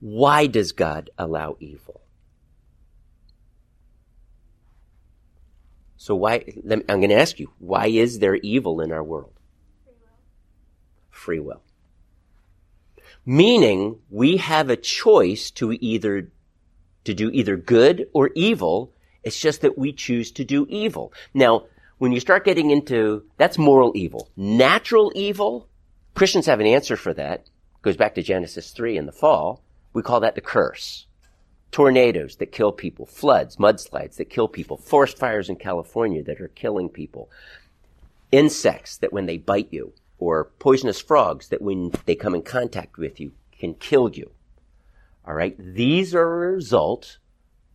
why 0.00 0.46
does 0.46 0.72
God 0.72 1.10
allow 1.16 1.56
evil? 1.60 2.02
So 5.96 6.14
why, 6.14 6.44
I'm 6.70 6.82
going 6.86 7.08
to 7.08 7.14
ask 7.14 7.38
you, 7.38 7.52
why 7.58 7.86
is 7.86 8.18
there 8.18 8.36
evil 8.36 8.80
in 8.80 8.92
our 8.92 9.02
world? 9.02 9.32
Free 9.84 9.94
will. 10.00 10.18
Free 11.10 11.40
will. 11.40 11.62
Meaning 13.24 13.98
we 14.10 14.36
have 14.36 14.70
a 14.70 14.76
choice 14.76 15.50
to 15.52 15.72
either, 15.72 16.30
to 17.04 17.14
do 17.14 17.30
either 17.32 17.56
good 17.56 18.08
or 18.12 18.30
evil. 18.34 18.92
It's 19.24 19.40
just 19.40 19.62
that 19.62 19.76
we 19.76 19.92
choose 19.92 20.30
to 20.32 20.44
do 20.44 20.66
evil. 20.68 21.12
Now, 21.34 21.64
when 21.98 22.12
you 22.12 22.20
start 22.20 22.44
getting 22.44 22.70
into, 22.70 23.24
that's 23.38 23.58
moral 23.58 23.92
evil. 23.96 24.28
Natural 24.36 25.10
evil, 25.14 25.68
Christians 26.14 26.46
have 26.46 26.60
an 26.60 26.66
answer 26.66 26.96
for 26.96 27.14
that. 27.14 27.40
It 27.40 27.82
goes 27.82 27.96
back 27.96 28.14
to 28.14 28.22
Genesis 28.22 28.70
3 28.70 28.98
in 28.98 29.06
the 29.06 29.12
fall. 29.12 29.62
We 29.92 30.02
call 30.02 30.20
that 30.20 30.34
the 30.34 30.40
curse. 30.40 31.06
Tornadoes 31.72 32.36
that 32.36 32.52
kill 32.52 32.72
people, 32.72 33.06
floods, 33.06 33.56
mudslides 33.56 34.16
that 34.16 34.30
kill 34.30 34.48
people, 34.48 34.76
forest 34.76 35.18
fires 35.18 35.48
in 35.48 35.56
California 35.56 36.22
that 36.22 36.40
are 36.40 36.48
killing 36.48 36.88
people, 36.88 37.30
insects 38.32 38.96
that 38.98 39.12
when 39.12 39.26
they 39.26 39.36
bite 39.36 39.68
you, 39.72 39.92
or 40.18 40.44
poisonous 40.58 41.00
frogs 41.00 41.48
that 41.48 41.62
when 41.62 41.92
they 42.06 42.14
come 42.14 42.34
in 42.34 42.42
contact 42.42 42.98
with 42.98 43.20
you 43.20 43.32
can 43.58 43.74
kill 43.74 44.08
you. 44.10 44.30
All 45.26 45.34
right. 45.34 45.56
These 45.58 46.14
are 46.14 46.44
a 46.44 46.52
result 46.52 47.18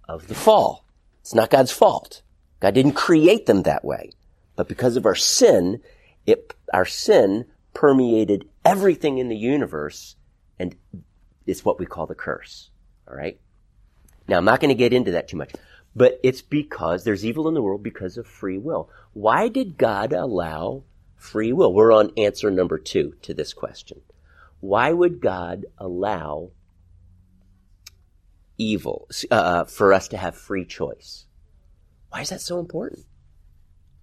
of 0.08 0.28
the 0.28 0.36
fall. 0.36 0.86
It's 1.20 1.34
not 1.34 1.50
God's 1.50 1.72
fault. 1.72 2.22
God 2.60 2.74
didn't 2.74 2.94
create 2.94 3.46
them 3.46 3.64
that 3.64 3.84
way. 3.84 4.12
But 4.56 4.68
because 4.68 4.96
of 4.96 5.06
our 5.06 5.16
sin, 5.16 5.82
it, 6.26 6.54
our 6.74 6.86
sin 6.86 7.46
permeated 7.74 8.48
everything 8.64 9.18
in 9.18 9.30
the 9.30 9.38
universe 9.38 10.16
and 10.60 10.76
it's 11.48 11.66
what 11.66 11.80
we 11.80 11.86
call 11.86 12.06
the 12.06 12.16
curse. 12.16 12.70
All 13.08 13.16
right. 13.16 13.40
Now, 14.28 14.38
I'm 14.38 14.46
not 14.46 14.60
going 14.60 14.70
to 14.70 14.76
get 14.76 14.94
into 14.94 15.12
that 15.12 15.28
too 15.28 15.38
much, 15.38 15.52
but 15.96 16.20
it's 16.24 16.42
because 16.42 17.04
there's 17.04 17.26
evil 17.26 17.48
in 17.48 17.54
the 17.54 17.62
world 17.62 17.84
because 17.84 18.18
of 18.18 18.28
free 18.28 18.58
will. 18.58 18.90
Why 19.14 19.48
did 19.50 19.78
God 19.78 20.14
allow 20.14 20.84
free 21.16 21.52
will? 21.52 21.74
We're 21.74 21.94
on 21.94 22.12
answer 22.18 22.50
number 22.50 22.78
two 22.78 23.16
to 23.24 23.34
this 23.34 23.54
question. 23.54 24.02
why 24.62 24.92
would 24.92 25.20
God 25.22 25.66
allow 25.78 26.52
evil 28.58 29.08
uh, 29.32 29.66
for 29.66 29.92
us 29.92 30.08
to 30.10 30.18
have 30.18 30.36
free 30.36 30.66
choice? 30.66 31.26
Why 32.10 32.22
is 32.22 32.30
that 32.30 32.42
so 32.42 32.60
important? 32.60 33.06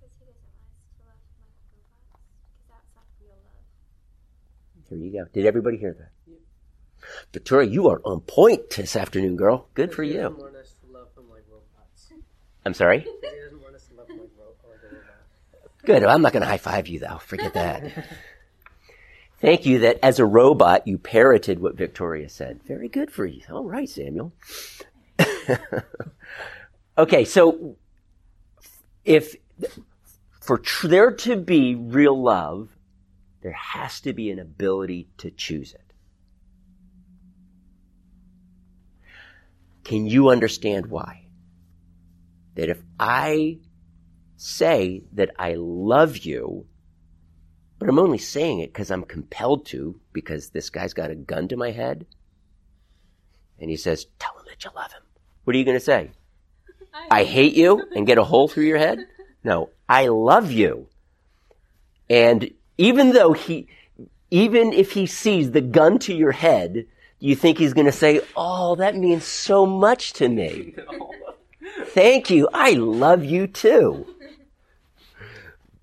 Because 0.00 0.14
he 0.18 0.24
doesn't 0.24 0.42
want 0.42 0.58
us 0.58 0.74
to 0.98 1.04
love 1.06 1.20
him 1.22 1.38
like 1.46 1.86
robots. 1.86 2.26
Because 2.42 2.66
that's 2.68 2.90
not 2.96 3.04
real 3.20 3.38
love. 3.44 4.88
Here 4.88 4.98
you 4.98 5.12
go. 5.12 5.30
Did 5.32 5.46
everybody 5.46 5.76
hear 5.76 5.94
that? 5.94 6.10
Victoria, 7.32 7.68
you 7.68 7.88
are 7.88 8.00
on 8.04 8.20
point 8.20 8.70
this 8.70 8.96
afternoon, 8.96 9.36
girl. 9.36 9.68
Good 9.74 9.94
for 9.94 10.02
you. 10.02 10.14
doesn't 10.14 10.38
want 10.38 10.56
us 10.56 10.74
to 10.84 10.92
love 10.92 11.08
him 11.16 11.30
like. 11.30 11.44
I'm 12.64 12.74
sorry. 12.74 12.98
Because 12.98 13.14
he 13.32 13.40
doesn't 13.40 13.62
want 13.62 13.74
us 13.74 13.86
to 13.86 13.94
love 13.94 14.08
him 14.08 14.18
like, 14.18 14.30
ro- 14.38 14.54
like. 14.70 15.84
Good. 15.84 16.04
I'm 16.04 16.22
not 16.22 16.32
going 16.32 16.42
to 16.42 16.48
high 16.48 16.58
five 16.58 16.88
you 16.88 16.98
though. 16.98 17.18
Forget 17.18 17.54
that. 17.54 18.06
Thank 19.40 19.66
you 19.66 19.78
that 19.80 20.00
as 20.02 20.18
a 20.18 20.26
robot 20.26 20.86
you 20.86 20.98
parroted 20.98 21.60
what 21.60 21.76
Victoria 21.76 22.28
said. 22.28 22.60
Very 22.64 22.88
good 22.88 23.10
for 23.10 23.24
you. 23.24 23.42
All 23.50 23.64
right, 23.64 23.88
Samuel. 23.88 24.32
okay, 26.98 27.24
so 27.24 27.76
if 29.04 29.36
for 30.40 30.58
tr- 30.58 30.88
there 30.88 31.12
to 31.12 31.36
be 31.36 31.76
real 31.76 32.20
love, 32.20 32.76
there 33.42 33.52
has 33.52 34.00
to 34.00 34.12
be 34.12 34.30
an 34.30 34.40
ability 34.40 35.08
to 35.18 35.30
choose 35.30 35.72
it. 35.72 35.87
Can 39.88 40.06
you 40.06 40.28
understand 40.28 40.88
why? 40.88 41.24
That 42.56 42.68
if 42.68 42.82
I 43.00 43.56
say 44.36 45.04
that 45.14 45.30
I 45.38 45.54
love 45.56 46.18
you, 46.18 46.66
but 47.78 47.88
I'm 47.88 47.98
only 47.98 48.18
saying 48.18 48.60
it 48.60 48.70
because 48.70 48.90
I'm 48.90 49.02
compelled 49.02 49.64
to, 49.68 49.98
because 50.12 50.50
this 50.50 50.68
guy's 50.68 50.92
got 50.92 51.10
a 51.10 51.14
gun 51.14 51.48
to 51.48 51.56
my 51.56 51.70
head, 51.70 52.04
and 53.58 53.70
he 53.70 53.78
says, 53.78 54.04
Tell 54.18 54.36
him 54.38 54.44
that 54.48 54.62
you 54.62 54.70
love 54.76 54.92
him. 54.92 55.00
What 55.44 55.56
are 55.56 55.58
you 55.58 55.64
going 55.64 55.78
to 55.78 55.80
say? 55.80 56.10
I 57.10 57.24
hate 57.24 57.54
you 57.54 57.82
and 57.96 58.06
get 58.06 58.18
a 58.18 58.24
hole 58.24 58.46
through 58.46 58.64
your 58.64 58.76
head? 58.76 59.06
No, 59.42 59.70
I 59.88 60.08
love 60.08 60.52
you. 60.52 60.88
And 62.10 62.50
even 62.76 63.12
though 63.12 63.32
he, 63.32 63.68
even 64.30 64.74
if 64.74 64.92
he 64.92 65.06
sees 65.06 65.52
the 65.52 65.62
gun 65.62 65.98
to 66.00 66.14
your 66.14 66.32
head, 66.32 66.84
you 67.20 67.34
think 67.34 67.58
he's 67.58 67.74
going 67.74 67.86
to 67.86 67.92
say, 67.92 68.20
Oh, 68.36 68.76
that 68.76 68.96
means 68.96 69.24
so 69.24 69.66
much 69.66 70.12
to 70.14 70.28
me. 70.28 70.74
Thank 71.86 72.30
you. 72.30 72.48
I 72.52 72.72
love 72.72 73.24
you 73.24 73.46
too. 73.46 74.06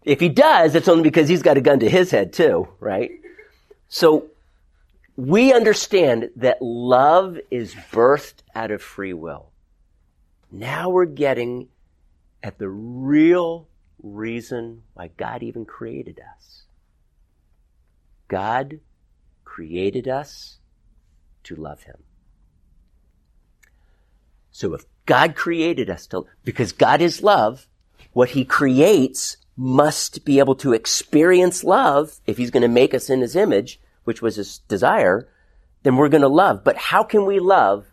If 0.03 0.19
he 0.19 0.29
does, 0.29 0.75
it's 0.75 0.87
only 0.87 1.03
because 1.03 1.27
he's 1.27 1.41
got 1.41 1.57
a 1.57 1.61
gun 1.61 1.79
to 1.79 1.89
his 1.89 2.11
head 2.11 2.31
too, 2.31 2.67
right? 2.79 3.11
So 3.87 4.27
we 5.17 5.51
understand 5.51 6.29
that 6.35 6.61
love 6.61 7.39
is 7.49 7.73
birthed 7.73 8.43
out 8.53 8.71
of 8.71 8.81
free 8.81 9.13
will. 9.13 9.47
Now 10.51 10.89
we're 10.89 11.05
getting 11.05 11.69
at 12.43 12.59
the 12.59 12.69
real 12.69 13.67
reason 14.03 14.83
why 14.93 15.09
God 15.17 15.41
even 15.41 15.65
created 15.65 16.19
us. 16.19 16.63
God 18.27 18.79
created 19.43 20.07
us 20.07 20.59
to 21.45 21.55
love 21.55 21.83
him. 21.83 21.97
So 24.51 24.73
if 24.73 24.85
God 25.05 25.35
created 25.35 25.89
us 25.89 26.07
to, 26.07 26.25
because 26.43 26.71
God 26.71 27.01
is 27.01 27.21
love, 27.21 27.67
what 28.13 28.29
he 28.29 28.45
creates 28.45 29.37
must 29.57 30.25
be 30.25 30.39
able 30.39 30.55
to 30.55 30.73
experience 30.73 31.63
love 31.63 32.19
if 32.25 32.37
he's 32.37 32.51
going 32.51 32.61
to 32.61 32.67
make 32.67 32.93
us 32.93 33.09
in 33.09 33.21
his 33.21 33.35
image, 33.35 33.79
which 34.03 34.21
was 34.21 34.35
his 34.35 34.59
desire, 34.59 35.27
then 35.83 35.97
we're 35.97 36.09
going 36.09 36.21
to 36.21 36.27
love. 36.27 36.63
But 36.63 36.77
how 36.77 37.03
can 37.03 37.25
we 37.25 37.39
love 37.39 37.85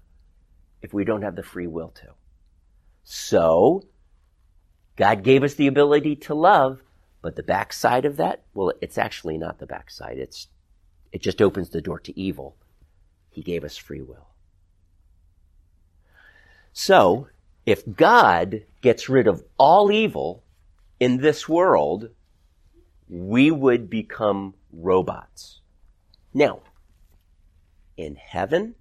if 0.80 0.92
we 0.92 1.04
don't 1.04 1.22
have 1.22 1.36
the 1.36 1.42
free 1.42 1.66
will 1.66 1.90
to? 1.90 2.14
So, 3.04 3.84
God 4.96 5.22
gave 5.22 5.42
us 5.42 5.54
the 5.54 5.66
ability 5.66 6.16
to 6.16 6.34
love, 6.34 6.80
but 7.20 7.36
the 7.36 7.42
backside 7.42 8.04
of 8.04 8.16
that, 8.16 8.42
well, 8.54 8.72
it's 8.80 8.98
actually 8.98 9.38
not 9.38 9.58
the 9.58 9.66
backside. 9.66 10.18
It's, 10.18 10.48
it 11.12 11.22
just 11.22 11.42
opens 11.42 11.70
the 11.70 11.80
door 11.80 11.98
to 12.00 12.18
evil. 12.18 12.56
He 13.32 13.42
gave 13.42 13.64
us 13.64 13.76
free 13.76 14.02
will. 14.02 14.28
So, 16.72 17.28
if 17.66 17.82
God 17.96 18.62
gets 18.82 19.08
rid 19.08 19.26
of 19.26 19.42
all 19.58 19.90
evil 19.90 20.44
in 21.00 21.16
this 21.16 21.48
world, 21.48 22.10
we 23.08 23.50
would 23.50 23.90
become 23.90 24.54
robots. 24.72 25.60
Now, 26.34 26.60
in 27.96 28.16
heaven, 28.16 28.74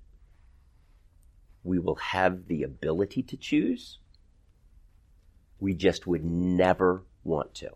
we 1.64 1.80
will 1.80 1.96
have 1.96 2.48
the 2.48 2.64
ability 2.64 3.24
to 3.24 3.38
choose. 3.38 4.00
We 5.60 5.74
just 5.74 6.08
would 6.08 6.26
never 6.26 7.04
want 7.24 7.54
to. 7.56 7.72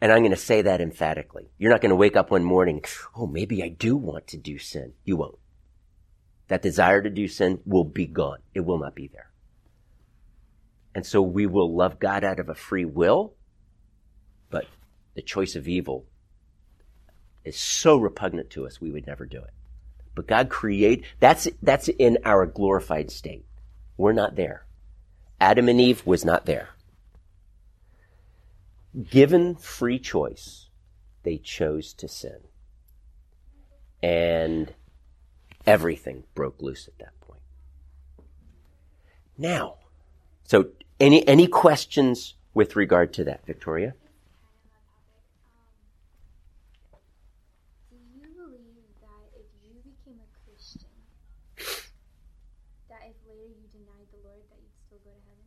And 0.00 0.12
I'm 0.12 0.20
going 0.20 0.30
to 0.30 0.36
say 0.36 0.62
that 0.62 0.80
emphatically. 0.80 1.50
You're 1.58 1.70
not 1.70 1.80
going 1.80 1.90
to 1.90 1.96
wake 1.96 2.16
up 2.16 2.30
one 2.30 2.44
morning, 2.44 2.82
oh, 3.16 3.26
maybe 3.26 3.62
I 3.62 3.68
do 3.68 3.96
want 3.96 4.26
to 4.28 4.36
do 4.36 4.58
sin. 4.58 4.92
You 5.04 5.16
won't. 5.16 5.38
That 6.48 6.62
desire 6.62 7.00
to 7.00 7.10
do 7.10 7.28
sin 7.28 7.60
will 7.64 7.84
be 7.84 8.06
gone. 8.06 8.38
It 8.54 8.60
will 8.60 8.78
not 8.78 8.94
be 8.94 9.08
there. 9.08 9.30
And 10.94 11.06
so 11.06 11.22
we 11.22 11.46
will 11.46 11.74
love 11.74 12.00
God 12.00 12.24
out 12.24 12.40
of 12.40 12.48
a 12.48 12.54
free 12.54 12.84
will, 12.84 13.34
but 14.50 14.66
the 15.14 15.22
choice 15.22 15.54
of 15.54 15.68
evil 15.68 16.06
is 17.44 17.56
so 17.56 17.96
repugnant 17.96 18.50
to 18.50 18.66
us, 18.66 18.80
we 18.80 18.90
would 18.90 19.06
never 19.06 19.24
do 19.24 19.38
it. 19.38 19.50
But 20.14 20.26
God 20.26 20.48
create, 20.48 21.04
that's, 21.20 21.48
that's 21.62 21.88
in 21.88 22.18
our 22.24 22.46
glorified 22.46 23.10
state. 23.10 23.46
We're 23.96 24.12
not 24.12 24.34
there. 24.34 24.66
Adam 25.40 25.68
and 25.68 25.80
Eve 25.80 26.04
was 26.04 26.24
not 26.24 26.46
there. 26.46 26.70
Given 29.08 29.54
free 29.54 29.98
choice, 29.98 30.68
they 31.22 31.38
chose 31.38 31.92
to 31.94 32.08
sin. 32.08 32.40
And 34.02 34.74
everything 35.66 36.24
broke 36.34 36.60
loose 36.60 36.88
at 36.88 36.98
that 36.98 37.20
point. 37.20 37.42
Now, 39.38 39.76
so 40.42 40.70
any 40.98 41.26
any 41.28 41.46
questions 41.46 42.34
with 42.52 42.76
regard 42.76 43.12
to 43.14 43.24
that, 43.24 43.46
Victoria? 43.46 43.94
Do 47.90 47.96
you 47.96 48.26
believe 48.34 48.90
that 49.00 49.30
if 49.38 49.46
you 49.64 49.80
became 49.84 50.18
a 50.18 50.28
Christian, 50.44 50.90
that 52.88 53.02
if 53.06 53.16
later 53.28 53.48
you 53.48 53.68
denied 53.72 54.08
the 54.10 54.18
Lord, 54.26 54.42
that 54.50 54.58
you'd 54.60 54.76
still 54.86 54.98
go 55.04 55.10
to 55.10 55.22
heaven? 55.24 55.46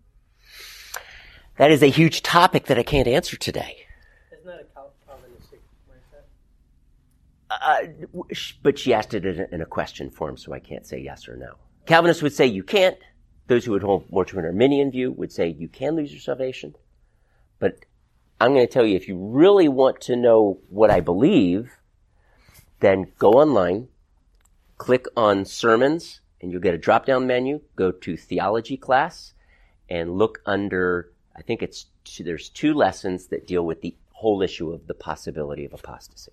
That 1.57 1.71
is 1.71 1.83
a 1.83 1.89
huge 1.89 2.23
topic 2.23 2.65
that 2.65 2.79
I 2.79 2.83
can't 2.83 3.07
answer 3.07 3.37
today. 3.37 3.85
Isn't 4.31 4.45
that 4.45 4.67
a 4.75 4.81
Calvinistic 5.07 5.61
mindset? 5.89 6.23
Uh, 7.51 8.47
but 8.63 8.79
she 8.79 8.93
asked 8.93 9.13
it 9.13 9.25
in 9.25 9.39
a, 9.39 9.47
in 9.51 9.61
a 9.61 9.65
question 9.65 10.09
form, 10.09 10.35
so 10.35 10.51
I 10.51 10.59
can't 10.59 10.85
say 10.85 10.99
yes 10.99 11.27
or 11.27 11.37
no. 11.37 11.55
Calvinists 11.85 12.23
would 12.23 12.33
say 12.33 12.47
you 12.47 12.63
can't. 12.63 12.97
Those 13.47 13.65
who 13.65 13.73
would 13.73 13.83
hold 13.83 14.11
more 14.11 14.25
to 14.25 14.39
an 14.39 14.45
Arminian 14.45 14.89
view 14.89 15.11
would 15.11 15.31
say 15.31 15.47
you 15.47 15.67
can 15.67 15.95
lose 15.95 16.11
your 16.11 16.21
salvation. 16.21 16.75
But 17.59 17.85
I'm 18.41 18.53
going 18.53 18.65
to 18.65 18.71
tell 18.71 18.85
you, 18.85 18.95
if 18.95 19.07
you 19.07 19.17
really 19.17 19.67
want 19.67 20.01
to 20.01 20.15
know 20.15 20.59
what 20.69 20.89
I 20.89 21.01
believe, 21.01 21.71
then 22.79 23.11
go 23.19 23.33
online, 23.33 23.89
click 24.77 25.05
on 25.15 25.45
sermons, 25.45 26.21
and 26.41 26.51
you'll 26.51 26.61
get 26.61 26.73
a 26.73 26.79
drop 26.79 27.05
down 27.05 27.27
menu. 27.27 27.61
Go 27.75 27.91
to 27.91 28.17
theology 28.17 28.75
class 28.75 29.33
and 29.89 30.17
look 30.17 30.41
under, 30.45 31.11
I 31.35 31.41
think 31.41 31.63
it's, 31.63 31.87
two, 32.03 32.23
there's 32.23 32.49
two 32.49 32.73
lessons 32.73 33.27
that 33.27 33.47
deal 33.47 33.65
with 33.65 33.81
the 33.81 33.95
whole 34.11 34.41
issue 34.41 34.71
of 34.71 34.87
the 34.87 34.93
possibility 34.93 35.65
of 35.65 35.73
apostasy. 35.73 36.31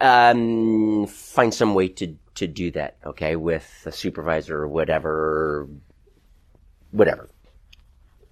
Um, 0.00 1.06
find 1.06 1.52
some 1.52 1.74
way 1.74 1.88
to, 1.88 2.16
to 2.36 2.46
do 2.46 2.70
that, 2.72 2.96
okay, 3.04 3.36
with 3.36 3.82
a 3.86 3.92
supervisor 3.92 4.56
or 4.56 4.68
whatever, 4.68 5.68
whatever. 6.90 7.28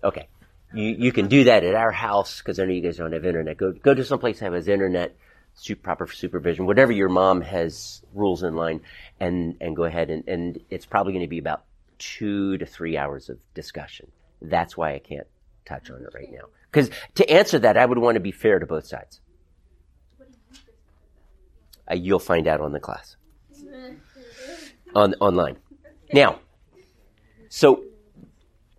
Okay. 0.05 0.29
You, 0.75 0.95
you 0.99 1.13
can 1.13 1.29
do 1.29 1.45
that 1.45 1.65
at 1.65 1.75
our 1.75 1.93
house 1.93 2.39
because 2.39 2.59
I 2.59 2.65
know 2.65 2.73
you 2.73 2.81
guys 2.81 2.97
don't 2.97 3.13
have 3.13 3.25
internet. 3.25 3.57
Go, 3.57 3.73
go 3.73 3.95
to 3.95 4.05
someplace 4.05 4.41
that 4.41 4.53
has 4.53 4.69
internet, 4.69 5.17
su- 5.55 5.77
proper 5.77 6.07
supervision, 6.07 6.67
whatever 6.67 6.93
your 6.93 7.09
mom 7.09 7.41
has 7.41 8.03
rules 8.15 8.43
in 8.43 8.55
line 8.55 8.81
and, 9.21 9.57
and 9.61 9.75
go 9.77 9.85
ahead 9.85 10.11
and, 10.11 10.27
and 10.29 10.61
it's 10.71 10.87
probably 10.87 11.13
going 11.13 11.25
to 11.25 11.29
be 11.29 11.39
about 11.39 11.65
two 12.03 12.59
to 12.59 12.67
three 12.67 12.97
hours 12.97 13.29
of 13.29 13.39
discussion. 13.55 14.11
That's 14.41 14.77
why 14.77 14.95
I 14.95 14.99
can't 14.99 15.27
touch 15.65 15.89
on 15.91 16.03
it 16.03 16.09
right 16.15 16.31
now. 16.33 16.47
Because 16.71 16.91
to 17.15 17.31
answer 17.31 17.59
that, 17.61 17.77
I 17.77 17.87
would 17.87 17.99
want 17.99 18.17
to 18.17 18.21
be 18.21 18.33
fair 18.33 18.59
to 18.59 18.67
both 18.67 18.87
sides. 18.87 19.21
Uh, 21.89 21.95
you'll 21.95 22.19
find 22.19 22.49
out 22.49 22.61
on 22.61 22.73
the 22.73 22.81
class 22.81 23.17
on 24.95 25.15
online. 25.21 25.57
Now, 26.13 26.41
so 27.49 27.85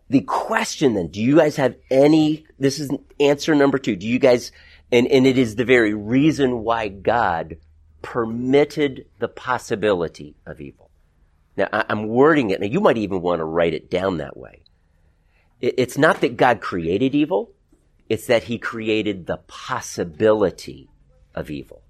the 0.09 0.21
question 0.21 0.93
then: 0.93 1.07
Do 1.07 1.21
you 1.21 1.37
guys 1.37 1.55
have 1.55 1.75
any? 1.89 2.45
This 2.59 2.79
is 2.79 2.89
answer 3.19 3.55
number 3.55 3.77
two. 3.77 3.95
Do 3.95 4.07
you 4.07 4.19
guys 4.19 4.51
And, 4.91 5.07
and 5.07 5.25
it 5.25 5.37
is 5.37 5.55
the 5.55 5.65
very 5.65 5.93
reason 5.93 6.63
why 6.63 6.87
God 6.87 7.57
permitted 8.01 9.05
the 9.19 9.27
possibility 9.27 10.35
of 10.45 10.61
evil. 10.61 10.91
Now, 11.55 11.69
I, 11.71 11.85
am 11.89 12.07
wording 12.07 12.49
it. 12.49 12.59
Now, 12.59 12.67
you 12.67 12.79
might 12.79 12.97
even 12.97 13.21
want 13.21 13.39
to 13.39 13.45
write 13.45 13.73
it 13.73 13.89
down 13.89 14.17
that 14.17 14.35
way. 14.35 14.63
It, 15.61 15.75
it's 15.77 15.97
not 15.97 16.21
that 16.21 16.37
God 16.37 16.61
created 16.61 17.13
evil. 17.13 17.51
It's 18.09 18.27
that 18.27 18.43
he 18.43 18.57
created 18.57 19.27
the 19.27 19.37
possibility 19.37 20.89
of 21.33 21.49
evil. 21.49 21.83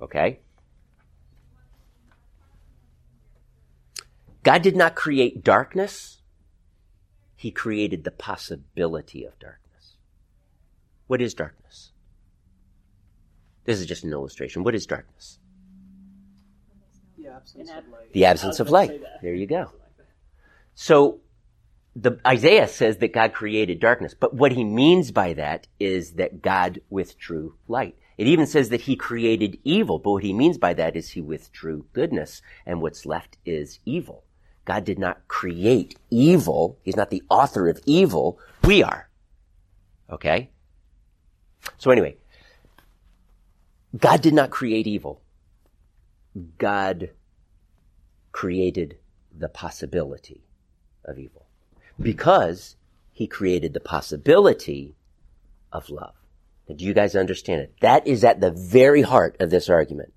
Okay? 0.00 0.40
God 4.42 4.62
did 4.62 4.76
not 4.76 4.94
create 4.94 5.42
darkness. 5.42 6.20
He 7.34 7.50
created 7.50 8.04
the 8.04 8.10
possibility 8.10 9.24
of 9.24 9.38
darkness. 9.38 9.96
What 11.06 11.20
is 11.20 11.34
darkness? 11.34 11.92
This 13.64 13.80
is 13.80 13.86
just 13.86 14.04
an 14.04 14.12
illustration. 14.12 14.62
What 14.62 14.74
is 14.74 14.86
darkness? 14.86 15.38
The 17.36 17.64
absence 17.64 17.70
of 17.70 17.88
light. 17.88 18.12
The 18.12 18.24
absence 18.24 18.60
of 18.60 18.70
light. 18.70 19.02
There 19.22 19.34
you 19.34 19.46
go. 19.46 19.70
So 20.74 21.20
the 21.94 22.18
Isaiah 22.26 22.68
says 22.68 22.98
that 22.98 23.12
God 23.12 23.32
created 23.32 23.80
darkness, 23.80 24.14
but 24.14 24.34
what 24.34 24.52
he 24.52 24.64
means 24.64 25.10
by 25.10 25.32
that 25.34 25.66
is 25.80 26.12
that 26.12 26.42
God 26.42 26.80
withdrew 26.90 27.54
light. 27.68 27.96
It 28.18 28.26
even 28.26 28.46
says 28.46 28.70
that 28.70 28.82
he 28.82 28.96
created 28.96 29.58
evil, 29.64 29.98
but 29.98 30.12
what 30.12 30.22
he 30.22 30.32
means 30.32 30.58
by 30.58 30.74
that 30.74 30.96
is 30.96 31.10
he 31.10 31.20
withdrew 31.20 31.86
goodness, 31.92 32.40
and 32.64 32.80
what's 32.80 33.06
left 33.06 33.36
is 33.44 33.80
evil. 33.84 34.24
God 34.64 34.84
did 34.84 34.98
not 34.98 35.28
create 35.28 35.96
evil. 36.10 36.78
He's 36.82 36.96
not 36.96 37.10
the 37.10 37.22
author 37.28 37.68
of 37.68 37.80
evil. 37.86 38.38
We 38.64 38.82
are. 38.82 39.08
Okay? 40.10 40.50
So 41.78 41.90
anyway, 41.90 42.16
God 43.96 44.22
did 44.22 44.34
not 44.34 44.50
create 44.50 44.86
evil. 44.86 45.22
God 46.58 47.10
created 48.36 48.98
the 49.34 49.48
possibility 49.48 50.42
of 51.06 51.18
evil 51.18 51.46
because 51.98 52.76
he 53.10 53.26
created 53.26 53.72
the 53.72 53.80
possibility 53.80 54.94
of 55.72 55.88
love. 55.88 56.12
Do 56.68 56.84
you 56.84 56.92
guys 56.92 57.16
understand 57.16 57.62
it? 57.62 57.72
That 57.80 58.06
is 58.06 58.22
at 58.24 58.42
the 58.42 58.50
very 58.50 59.00
heart 59.00 59.36
of 59.40 59.48
this 59.48 59.70
argument. 59.70 60.12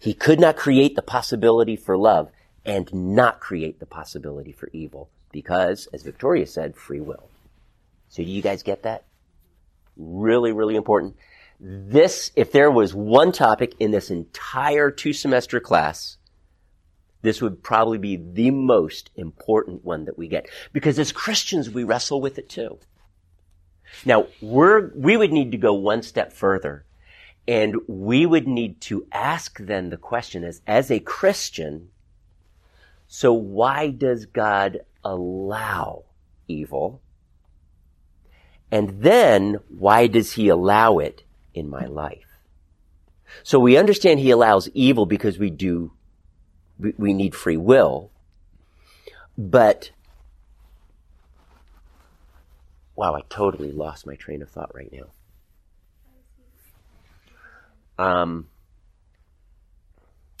He 0.00 0.14
could 0.14 0.40
not 0.40 0.56
create 0.56 0.96
the 0.96 1.02
possibility 1.02 1.76
for 1.76 1.98
love 1.98 2.30
and 2.64 2.90
not 2.94 3.38
create 3.38 3.80
the 3.80 3.86
possibility 3.86 4.52
for 4.52 4.70
evil 4.72 5.10
because, 5.30 5.88
as 5.92 6.02
Victoria 6.02 6.46
said, 6.46 6.74
free 6.74 7.00
will. 7.00 7.28
So 8.08 8.24
do 8.24 8.30
you 8.30 8.40
guys 8.40 8.62
get 8.62 8.84
that? 8.84 9.04
Really, 9.98 10.52
really 10.52 10.76
important. 10.76 11.16
This, 11.60 12.32
if 12.34 12.50
there 12.50 12.70
was 12.70 12.94
one 12.94 13.30
topic 13.32 13.74
in 13.78 13.90
this 13.90 14.10
entire 14.10 14.90
two 14.90 15.12
semester 15.12 15.60
class 15.60 16.17
this 17.22 17.42
would 17.42 17.62
probably 17.62 17.98
be 17.98 18.16
the 18.16 18.50
most 18.50 19.10
important 19.16 19.84
one 19.84 20.04
that 20.04 20.18
we 20.18 20.28
get. 20.28 20.48
Because 20.72 20.98
as 20.98 21.12
Christians, 21.12 21.70
we 21.70 21.84
wrestle 21.84 22.20
with 22.20 22.38
it 22.38 22.48
too. 22.48 22.78
Now, 24.04 24.26
we're, 24.40 24.90
we 24.94 25.16
would 25.16 25.32
need 25.32 25.52
to 25.52 25.58
go 25.58 25.74
one 25.74 26.02
step 26.02 26.32
further 26.32 26.84
and 27.48 27.76
we 27.88 28.26
would 28.26 28.46
need 28.46 28.80
to 28.82 29.06
ask 29.10 29.58
then 29.58 29.88
the 29.88 29.96
question 29.96 30.44
as, 30.44 30.60
as 30.66 30.90
a 30.90 31.00
Christian, 31.00 31.88
so 33.06 33.32
why 33.32 33.88
does 33.88 34.26
God 34.26 34.80
allow 35.02 36.04
evil? 36.46 37.00
And 38.70 39.00
then 39.00 39.60
why 39.68 40.08
does 40.08 40.32
he 40.32 40.48
allow 40.48 40.98
it 40.98 41.24
in 41.54 41.70
my 41.70 41.86
life? 41.86 42.26
So 43.42 43.58
we 43.58 43.78
understand 43.78 44.20
he 44.20 44.30
allows 44.30 44.68
evil 44.74 45.06
because 45.06 45.38
we 45.38 45.48
do 45.48 45.92
we, 46.78 47.12
need 47.12 47.34
free 47.34 47.56
will. 47.56 48.10
But, 49.36 49.90
wow, 52.96 53.14
I 53.14 53.22
totally 53.28 53.72
lost 53.72 54.06
my 54.06 54.14
train 54.14 54.42
of 54.42 54.50
thought 54.50 54.74
right 54.74 54.92
now. 54.92 55.06
Um, 57.98 58.48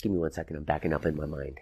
give 0.02 0.12
me 0.12 0.18
one 0.18 0.32
second. 0.32 0.56
I'm 0.56 0.64
backing 0.64 0.92
up 0.92 1.06
in 1.06 1.16
my 1.16 1.26
mind. 1.26 1.58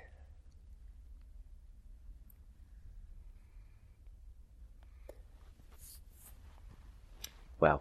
Wow. 7.60 7.80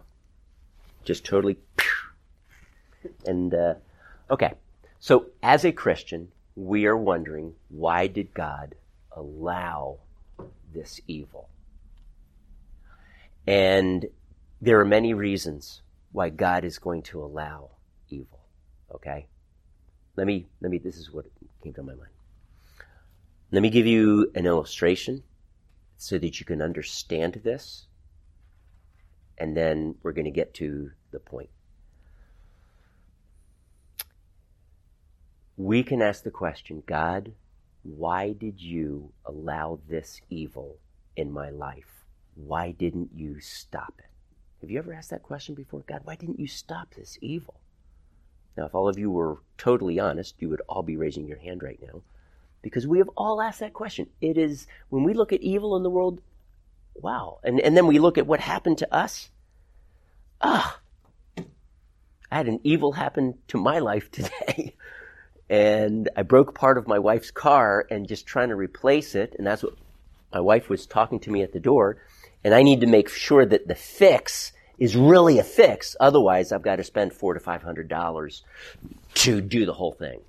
Just 1.04 1.24
totally. 1.24 1.58
And, 3.26 3.54
uh, 3.54 3.74
okay. 4.30 4.54
So, 4.98 5.26
as 5.42 5.64
a 5.64 5.72
Christian, 5.72 6.32
we 6.56 6.86
are 6.86 6.96
wondering 6.96 7.54
why 7.68 8.06
did 8.06 8.34
God 8.34 8.74
allow 9.12 9.98
this 10.72 11.00
evil? 11.06 11.50
And 13.46 14.06
there 14.60 14.80
are 14.80 14.84
many 14.84 15.14
reasons 15.14 15.82
why 16.12 16.30
God 16.30 16.64
is 16.64 16.78
going 16.78 17.02
to 17.02 17.22
allow 17.22 17.70
evil. 18.08 18.40
Okay? 18.92 19.28
Let 20.16 20.26
me, 20.26 20.46
let 20.60 20.70
me, 20.70 20.78
this 20.78 20.96
is 20.96 21.12
what 21.12 21.26
came 21.62 21.74
to 21.74 21.82
my 21.82 21.94
mind. 21.94 22.10
Let 23.52 23.62
me 23.62 23.70
give 23.70 23.86
you 23.86 24.32
an 24.34 24.46
illustration 24.46 25.22
so 25.98 26.18
that 26.18 26.40
you 26.40 26.46
can 26.46 26.62
understand 26.62 27.40
this. 27.44 27.86
And 29.38 29.54
then 29.54 29.96
we're 30.02 30.12
going 30.12 30.24
to 30.24 30.30
get 30.30 30.54
to 30.54 30.90
the 31.10 31.20
point. 31.20 31.50
We 35.56 35.82
can 35.82 36.02
ask 36.02 36.22
the 36.22 36.30
question 36.30 36.82
God, 36.86 37.32
why 37.82 38.32
did 38.32 38.60
you 38.60 39.12
allow 39.24 39.78
this 39.88 40.20
evil 40.28 40.76
in 41.16 41.32
my 41.32 41.50
life? 41.50 42.04
Why 42.34 42.72
didn't 42.72 43.10
you 43.14 43.40
stop 43.40 43.94
it? 43.98 44.10
Have 44.60 44.70
you 44.70 44.78
ever 44.78 44.92
asked 44.92 45.10
that 45.10 45.22
question 45.22 45.54
before? 45.54 45.82
God, 45.86 46.00
why 46.04 46.16
didn't 46.16 46.40
you 46.40 46.46
stop 46.46 46.94
this 46.94 47.18
evil? 47.20 47.54
Now, 48.56 48.66
if 48.66 48.74
all 48.74 48.88
of 48.88 48.98
you 48.98 49.10
were 49.10 49.38
totally 49.58 49.98
honest, 49.98 50.34
you 50.38 50.48
would 50.48 50.62
all 50.68 50.82
be 50.82 50.96
raising 50.96 51.26
your 51.26 51.38
hand 51.38 51.62
right 51.62 51.78
now 51.80 52.02
because 52.62 52.86
we 52.86 52.98
have 52.98 53.10
all 53.16 53.40
asked 53.40 53.60
that 53.60 53.74
question. 53.74 54.08
It 54.20 54.36
is 54.36 54.66
when 54.88 55.04
we 55.04 55.14
look 55.14 55.32
at 55.32 55.40
evil 55.40 55.76
in 55.76 55.82
the 55.82 55.90
world, 55.90 56.20
wow. 56.94 57.38
And, 57.44 57.60
and 57.60 57.76
then 57.76 57.86
we 57.86 57.98
look 57.98 58.18
at 58.18 58.26
what 58.26 58.40
happened 58.40 58.78
to 58.78 58.94
us. 58.94 59.30
Ah, 60.40 60.80
I 61.36 61.44
had 62.36 62.48
an 62.48 62.60
evil 62.64 62.92
happen 62.92 63.38
to 63.48 63.58
my 63.58 63.78
life 63.78 64.10
today 64.10 64.74
and 65.48 66.08
I 66.16 66.22
broke 66.22 66.54
part 66.54 66.78
of 66.78 66.88
my 66.88 66.98
wife's 66.98 67.30
car 67.30 67.86
and 67.90 68.08
just 68.08 68.26
trying 68.26 68.48
to 68.48 68.56
replace 68.56 69.14
it. 69.14 69.34
And 69.38 69.46
that's 69.46 69.62
what 69.62 69.74
my 70.32 70.40
wife 70.40 70.68
was 70.68 70.86
talking 70.86 71.20
to 71.20 71.30
me 71.30 71.42
at 71.42 71.52
the 71.52 71.60
door. 71.60 71.98
And 72.42 72.52
I 72.54 72.62
need 72.62 72.80
to 72.80 72.86
make 72.86 73.08
sure 73.08 73.46
that 73.46 73.68
the 73.68 73.74
fix 73.74 74.52
is 74.78 74.96
really 74.96 75.38
a 75.38 75.44
fix. 75.44 75.96
Otherwise, 76.00 76.52
I've 76.52 76.62
got 76.62 76.76
to 76.76 76.84
spend 76.84 77.12
four 77.12 77.34
to 77.34 77.40
five 77.40 77.62
hundred 77.62 77.88
dollars 77.88 78.42
to 79.14 79.40
do 79.40 79.66
the 79.66 79.72
whole 79.72 79.92
thing 79.92 80.20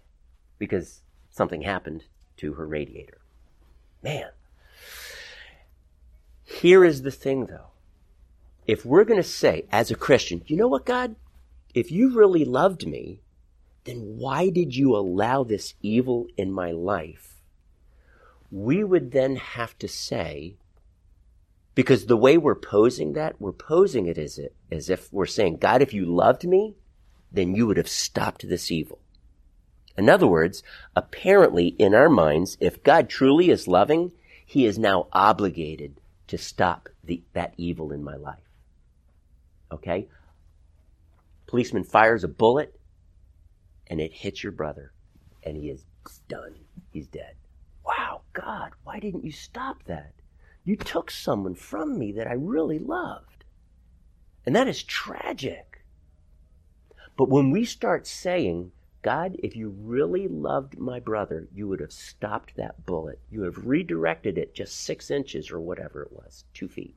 because 0.58 1.02
something 1.30 1.62
happened 1.62 2.04
to 2.38 2.54
her 2.54 2.66
radiator. 2.66 3.20
Man. 4.04 4.30
Here 6.44 6.86
is 6.86 7.02
the 7.02 7.12
thing 7.12 7.48
though. 7.48 7.72
If 8.66 8.86
we're 8.86 9.04
going 9.04 9.22
to 9.22 9.28
say 9.28 9.66
as 9.72 9.92
a 9.92 9.96
Christian, 9.96 10.42
you 10.48 10.56
know 10.56 10.68
what, 10.68 10.86
God? 10.86 11.16
If 11.74 11.92
you 11.92 12.18
really 12.18 12.46
loved 12.46 12.88
me, 12.88 13.22
then 13.88 14.17
why 14.17 14.50
did 14.50 14.76
you 14.76 14.95
allow 14.95 15.43
this 15.43 15.73
evil 15.82 16.28
in 16.36 16.52
my 16.52 16.71
life? 16.71 17.41
We 18.52 18.84
would 18.84 19.12
then 19.12 19.38
have 19.38 19.78
to 19.80 19.88
say, 19.88 20.56
because 21.73 22.06
the 22.06 22.17
way 22.17 22.38
we're 22.38 22.56
posing 22.56 23.13
that, 23.13 23.39
we're 23.39 23.52
posing 23.52 24.08
it 24.08 24.17
as, 24.17 24.38
it, 24.38 24.56
as 24.71 24.89
if 24.89 25.12
we're 25.12 25.26
saying, 25.26 25.58
God, 25.58 25.82
if 25.82 25.93
you 25.93 26.06
loved 26.06 26.45
me, 26.45 26.76
then 27.32 27.56
you 27.56 27.67
would 27.67 27.78
have 27.78 27.89
stopped 27.89 28.47
this 28.47 28.71
evil. 28.71 29.00
In 29.97 30.10
other 30.10 30.28
words, 30.28 30.63
apparently 30.95 31.67
in 31.67 31.93
our 31.95 32.10
minds, 32.10 32.58
if 32.60 32.84
God 32.84 33.10
truly 33.10 33.50
is 33.50 33.67
loving, 33.67 34.12
he 34.45 34.65
is 34.65 34.78
now 34.78 35.08
obligated 35.12 36.00
to 36.28 36.38
stop 36.38 36.89
the, 37.04 37.23
that 37.34 37.54
evil 37.58 37.91
in 37.91 38.04
my 38.04 38.15
life. 38.15 38.43
Okay? 39.71 40.08
Policeman 41.47 41.84
fires 41.84 42.23
a 42.23 42.28
bullet 42.28 42.77
and 43.88 44.00
it 44.00 44.13
hits 44.13 44.43
your 44.43 44.52
brother 44.52 44.91
and 45.43 45.58
he 45.58 45.69
is 45.69 45.86
done. 46.28 46.56
He's 46.91 47.08
dead. 47.08 47.36
Wow, 47.86 48.21
God, 48.34 48.71
why 48.84 49.00
didn't 49.00 49.23
you 49.23 49.32
stop 49.32 49.84
that? 49.86 50.13
You 50.63 50.76
took 50.76 51.10
someone 51.10 51.56
from 51.56 51.97
me 51.97 52.12
that 52.13 52.28
I 52.28 52.34
really 52.34 52.80
loved. 52.80 53.45
And 54.45 54.56
that 54.56 54.67
is 54.67 54.84
tragic. 54.84 55.82
But 57.15 57.30
when 57.30 57.52
we 57.52 57.65
start 57.65 58.06
saying, 58.06 58.71
God, 59.02 59.38
if 59.39 59.56
you 59.56 59.69
really 59.69 60.28
loved 60.28 60.78
my 60.78 61.00
brother, 61.00 61.47
you 61.54 61.67
would 61.67 61.80
have 61.80 61.93
stopped 61.93 62.56
that 62.56 62.86
bullet. 62.86 63.19
You 63.30 63.43
have 63.43 63.65
redirected 63.65 64.38
it 64.38 64.54
just 64.54 64.82
six 64.82 65.10
inches 65.10 65.52
or 65.52 65.60
whatever 65.60 66.04
it 66.04 66.12
was, 66.12 66.43
two 66.54 66.67
feet. 66.67 66.95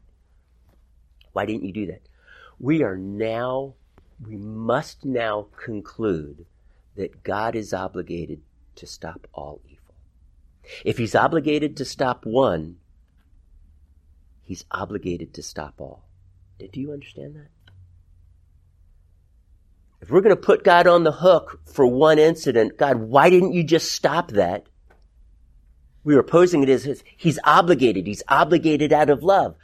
Why 1.33 1.47
didn't 1.47 1.65
you 1.65 1.73
do 1.73 1.87
that? 1.87 2.03
we 2.61 2.83
are 2.83 2.97
now, 2.97 3.73
we 4.25 4.37
must 4.37 5.05
now 5.05 5.47
conclude 5.57 6.45
that 7.01 7.23
God 7.23 7.57
is 7.57 7.73
obligated 7.73 8.43
to 8.75 8.87
stop 8.87 9.27
all 9.33 9.63
evil. 9.65 9.95
If 10.85 10.99
he's 10.99 11.15
obligated 11.15 11.79
to 11.79 11.87
stop 11.87 12.27
one, 12.27 12.77
he's 14.43 14.67
obligated 14.71 15.33
to 15.35 15.43
stop 15.43 15.81
all. 15.81 16.05
Do 16.59 16.79
you 16.79 16.93
understand 16.93 17.37
that? 17.37 17.49
If 20.03 20.11
we're 20.11 20.21
going 20.21 20.37
to 20.37 20.43
put 20.43 20.63
God 20.63 20.87
on 20.87 21.05
the 21.05 21.13
hook 21.13 21.63
for 21.65 21.87
one 21.87 22.19
incident, 22.19 22.77
God, 22.77 22.97
why 22.97 23.31
didn't 23.31 23.55
you 23.55 23.65
just 23.65 23.93
stop 23.93 24.33
that? 24.33 24.67
We 26.05 26.17
are 26.17 26.23
posing 26.23 26.63
it 26.63 26.69
as 26.69 27.03
he's 27.17 27.39
obligated. 27.45 28.07
He's 28.07 28.23
obligated 28.29 28.93
out 28.93 29.09
of 29.09 29.23
love. 29.23 29.55